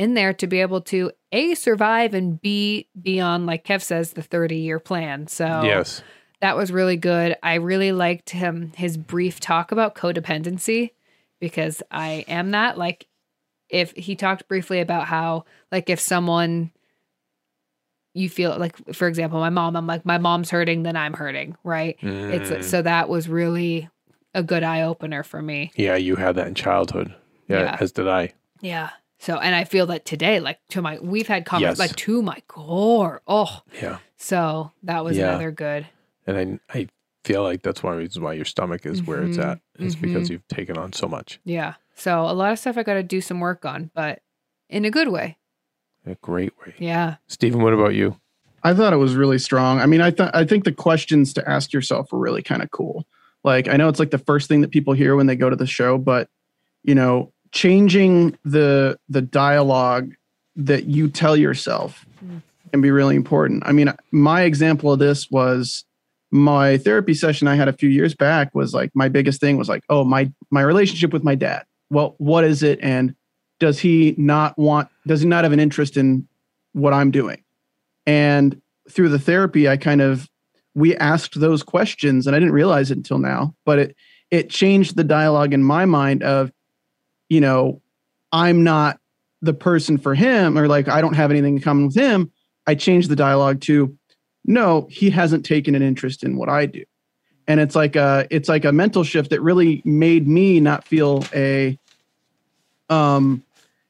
[0.00, 4.14] in there to be able to A survive and B be on, like Kev says,
[4.14, 5.26] the 30 year plan.
[5.26, 6.02] So Yes.
[6.40, 7.36] that was really good.
[7.42, 10.92] I really liked him his brief talk about codependency
[11.38, 12.78] because I am that.
[12.78, 13.06] Like
[13.68, 16.72] if he talked briefly about how like if someone
[18.14, 21.56] you feel like for example my mom I'm like my mom's hurting then I'm hurting,
[21.62, 21.96] right?
[22.00, 22.32] Mm.
[22.32, 23.88] It's so that was really
[24.34, 25.70] a good eye opener for me.
[25.76, 27.14] Yeah, you had that in childhood.
[27.48, 27.76] Yeah, Yeah.
[27.80, 28.32] as did I.
[28.60, 28.90] Yeah.
[29.20, 31.88] So and I feel that today like to my we've had comments Yes.
[31.90, 33.20] like to my core.
[33.26, 33.98] Oh, Yeah.
[34.16, 35.28] so that was Yeah.
[35.28, 35.86] another good.
[36.26, 36.88] And I, I
[37.24, 39.58] feel like that's one reason why your stomach is where it's at.
[39.58, 39.86] Mm-hmm.
[39.86, 40.32] Is because mm-hmm.
[40.32, 41.38] you've taken on so much.
[41.44, 41.74] Yeah.
[41.94, 44.22] So a lot of stuff I got to do some work on, but
[44.70, 45.36] in a good way.
[46.06, 46.74] A great way.
[46.78, 47.16] Yeah.
[47.26, 48.18] Stephen, what about you?
[48.62, 49.80] I thought it was really strong.
[49.80, 52.70] I mean, I thought I think the questions to ask yourself were really kind of
[52.70, 53.06] cool.
[53.44, 55.56] Like I know it's like the first thing that people hear when they go to
[55.56, 56.28] the show, but
[56.82, 60.12] you know, changing the the dialogue
[60.56, 62.42] that you tell yourself Mm.
[62.70, 63.62] can be really important.
[63.64, 65.84] I mean, my example of this was
[66.30, 69.68] my therapy session I had a few years back was like my biggest thing was
[69.68, 71.64] like, oh, my my relationship with my dad.
[71.88, 73.14] Well, what is it and
[73.58, 76.28] does he not want does he not have an interest in
[76.72, 77.42] what I'm doing?
[78.06, 80.28] And through the therapy, I kind of
[80.74, 83.96] we asked those questions, and I didn't realize it until now, but it
[84.30, 86.52] it changed the dialogue in my mind of,
[87.30, 87.80] you know,
[88.32, 89.00] I'm not
[89.40, 92.30] the person for him, or like I don't have anything in common with him.
[92.66, 93.96] I change the dialogue to,
[94.44, 96.84] no, he hasn't taken an interest in what I do,
[97.48, 101.24] and it's like a it's like a mental shift that really made me not feel
[101.34, 101.78] a
[102.90, 103.42] um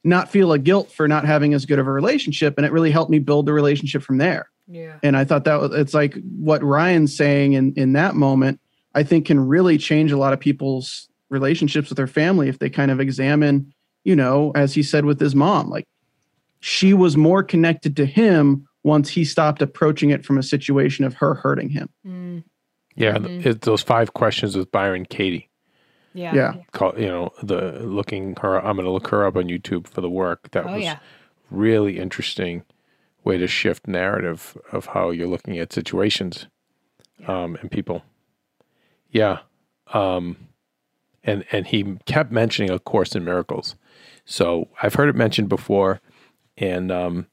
[0.03, 2.91] not feel a guilt for not having as good of a relationship and it really
[2.91, 4.97] helped me build the relationship from there Yeah.
[5.03, 8.59] and i thought that was it's like what ryan's saying in in that moment
[8.95, 12.69] i think can really change a lot of people's relationships with their family if they
[12.69, 13.73] kind of examine
[14.03, 15.85] you know as he said with his mom like
[16.59, 21.13] she was more connected to him once he stopped approaching it from a situation of
[21.15, 22.43] her hurting him Mm,
[22.95, 23.45] Yeah, Mhm.
[23.45, 25.49] it's those five questions with Byron Katie.
[26.13, 26.35] yeah.
[26.35, 26.53] Yeah.
[26.73, 28.57] Call you know the looking her.
[28.59, 30.51] I'm going to look her up on YouTube for the work.
[30.51, 30.99] That Oh was yeah.
[31.49, 32.63] really interesting
[33.23, 36.47] way to shift narrative of how you're looking at situations
[37.27, 38.03] um, and people.
[39.11, 39.39] Yeah,
[39.93, 40.35] um,
[41.23, 43.75] and and he kept mentioning a course in miracles.
[44.25, 46.01] So I've heard it mentioned before,
[46.57, 47.27] and um,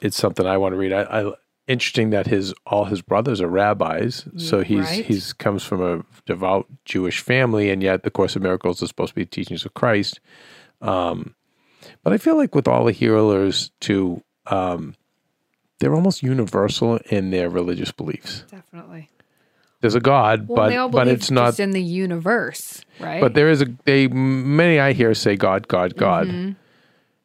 [0.00, 0.92] it's something I want to read.
[0.92, 1.32] I, I
[1.66, 5.04] interesting that his all his brothers are rabbis, so Yeah, he's right.
[5.04, 9.10] he's comes from a devout Jewish family, and yet the Course of Miracles is supposed
[9.10, 10.20] to be teachings of Christ.
[10.80, 11.34] Um,
[12.02, 14.94] but I feel like with all the healers, too, um,
[15.80, 18.44] they're almost universal in their religious beliefs.
[18.50, 19.10] Definitely.
[19.84, 21.48] There's a God, Well, but but it's not.
[21.48, 23.20] just in the universe, right?
[23.20, 26.56] But there is a they many I hear say God, God, God, Mhm.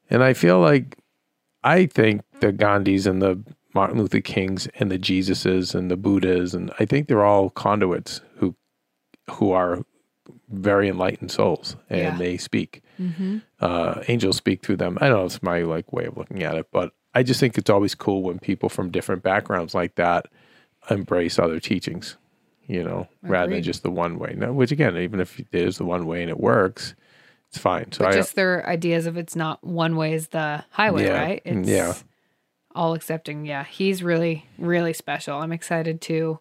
[0.09, 0.97] and I feel like
[1.63, 3.39] I think the Gandhis and the
[3.73, 8.19] Martin Luther Kings and the Jesuses and the Buddhas and I think they're all conduits
[8.39, 8.55] who
[9.31, 9.85] who are
[10.49, 12.17] very enlightened souls and Yeah.
[12.17, 12.81] they speak.
[12.99, 13.41] Mhm.
[13.61, 14.97] Uh, angels speak through them.
[14.99, 15.25] I don't know.
[15.25, 18.21] It's my like way of looking at it, but I just think it's always cool
[18.21, 20.25] when people from different backgrounds like that
[20.89, 22.17] embrace other teachings.
[22.69, 24.35] You know, rather than just the one way.
[24.37, 26.93] Now, which again, even if it is the one way and it works,
[27.47, 27.91] it's fine.
[27.91, 31.19] So But I just their ideas of it's not one way is the highway, Yeah.
[31.19, 31.43] right?
[31.45, 31.93] Mm, It's yeah.
[32.75, 33.43] all accepting.
[33.47, 33.63] Yeah.
[33.63, 35.39] He's really, really special.
[35.39, 36.39] I'm excited to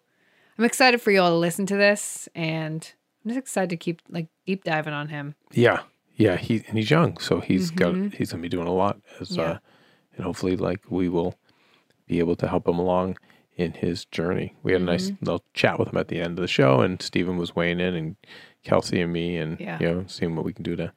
[0.59, 2.87] I'm excited for you all to listen to this and
[3.25, 5.33] I'm just excited to keep like deep diving on him.
[5.51, 5.79] Yeah,
[6.15, 6.35] yeah.
[6.37, 7.75] He and he's young, so he's Mhm.
[7.75, 8.99] got he's gonna be doing a lot.
[9.19, 9.43] As, Yeah.
[9.43, 9.57] uh,
[10.15, 11.33] and hopefully, like we will
[12.05, 13.17] be able to help him along
[13.59, 14.55] in his journey.
[14.63, 15.25] We had a nice Mm-hmm.
[15.25, 17.93] little chat with him at the end of the show, and Stephen was weighing in,
[17.95, 18.15] and
[18.63, 19.77] Kelsey and me, and Yeah.
[19.79, 20.93] you know, seeing what we can do to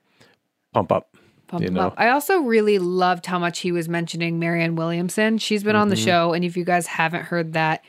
[0.72, 1.16] pump up.
[1.48, 1.88] Pump You know.
[1.88, 1.94] up.
[1.98, 5.38] I also really loved how much he was mentioning Marianne Williamson.
[5.38, 6.04] She's been on the Mhm.
[6.04, 7.84] show, and if you guys haven't heard that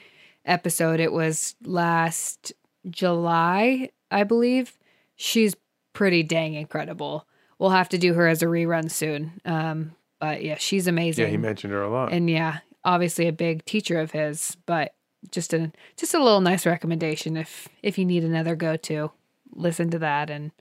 [0.45, 2.51] episode, it was last
[2.89, 4.77] July, I believe.
[5.15, 5.55] She's
[5.93, 7.27] pretty dang incredible.
[7.59, 9.39] We'll have to do her as a rerun soon.
[9.45, 11.25] Um, but yeah, she's amazing.
[11.25, 12.11] Yeah, he mentioned her a lot.
[12.11, 14.93] and yeah, obviously a big teacher of his, but
[15.31, 19.11] just a just a little nice recommendation if if you need another go to,
[19.53, 20.51] listen to that and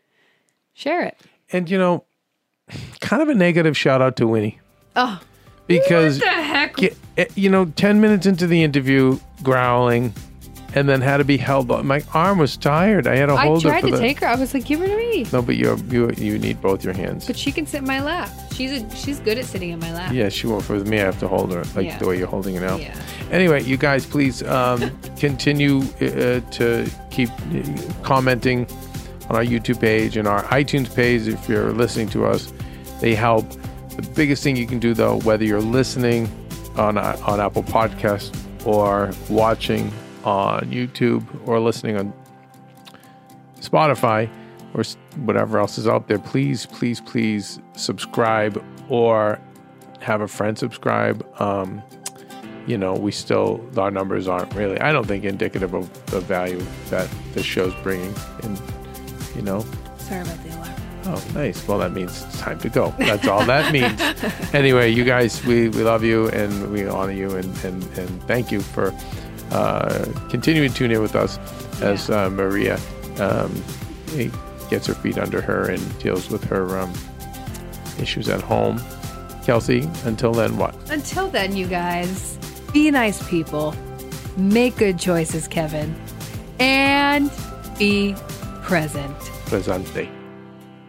[0.74, 1.18] share it.
[1.52, 2.04] and you know,
[3.00, 4.60] kind of a negative shout out to Winnie
[4.94, 5.20] Oh,
[5.66, 6.82] because what the heck?
[7.18, 10.14] Eh, you know, 10 minutes into the interview, growling,
[10.74, 11.70] and then had to be held.
[11.70, 13.06] Up my arm was tired.
[13.06, 13.98] I had to I hold tried it for to the.
[13.98, 14.26] take her.
[14.26, 15.26] I was like, give her to me.
[15.32, 17.26] no, but you you you need both your hands.
[17.26, 18.30] But she can sit in my lap.
[18.54, 20.12] She's a, she's good at sitting in my lap.
[20.12, 20.64] Yeah, she won't.
[20.64, 21.98] For me, I have to hold her like Yeah.
[21.98, 22.76] the way you're holding it now.
[22.76, 22.94] Yeah.
[23.30, 27.62] Anyway, you guys, please um, continue uh, to keep uh,
[28.02, 28.66] commenting
[29.30, 32.52] on our YouTube page and our iTunes page if you're listening to us.
[33.00, 33.48] They help.
[33.96, 36.28] The biggest thing you can do, though, whether you're listening
[36.76, 38.34] on uh, on Apple Podcast
[38.66, 39.92] or watching
[40.24, 42.12] on YouTube or listening on
[43.60, 44.28] Spotify
[44.74, 44.84] or
[45.24, 49.40] whatever else is out there, please, please, please subscribe or
[50.00, 51.26] have a friend subscribe.
[51.40, 51.82] Um,
[52.66, 56.64] you know, we still, our numbers aren't really, I don't think, indicative of the value
[56.90, 58.14] that the show's bringing.
[58.42, 58.60] And,
[59.34, 59.64] you know,
[59.98, 60.74] Sorry about the alarm.
[61.06, 61.66] oh, nice.
[61.66, 62.94] Well, that means it's time to go.
[62.98, 64.00] That's all that means.
[64.54, 68.52] anyway, you guys, we, we love you and we honor you and, and, and thank
[68.52, 68.94] you for
[69.52, 71.38] uh, continuing to tune in with us
[71.82, 72.78] as uh, Maria
[73.18, 73.62] um,
[74.14, 74.28] eh,
[74.70, 76.92] gets her feet under her and deals with her um,
[77.98, 78.80] issues at home.
[79.44, 80.74] Kelsey, until then, what?
[80.90, 82.38] Until then, you guys,
[82.72, 83.74] be nice people,
[84.36, 85.94] make good choices, Kevin,
[86.58, 87.30] and
[87.78, 88.14] be
[88.62, 89.16] present.
[89.46, 90.08] Presente.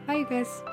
[0.05, 0.72] Bye, you guys.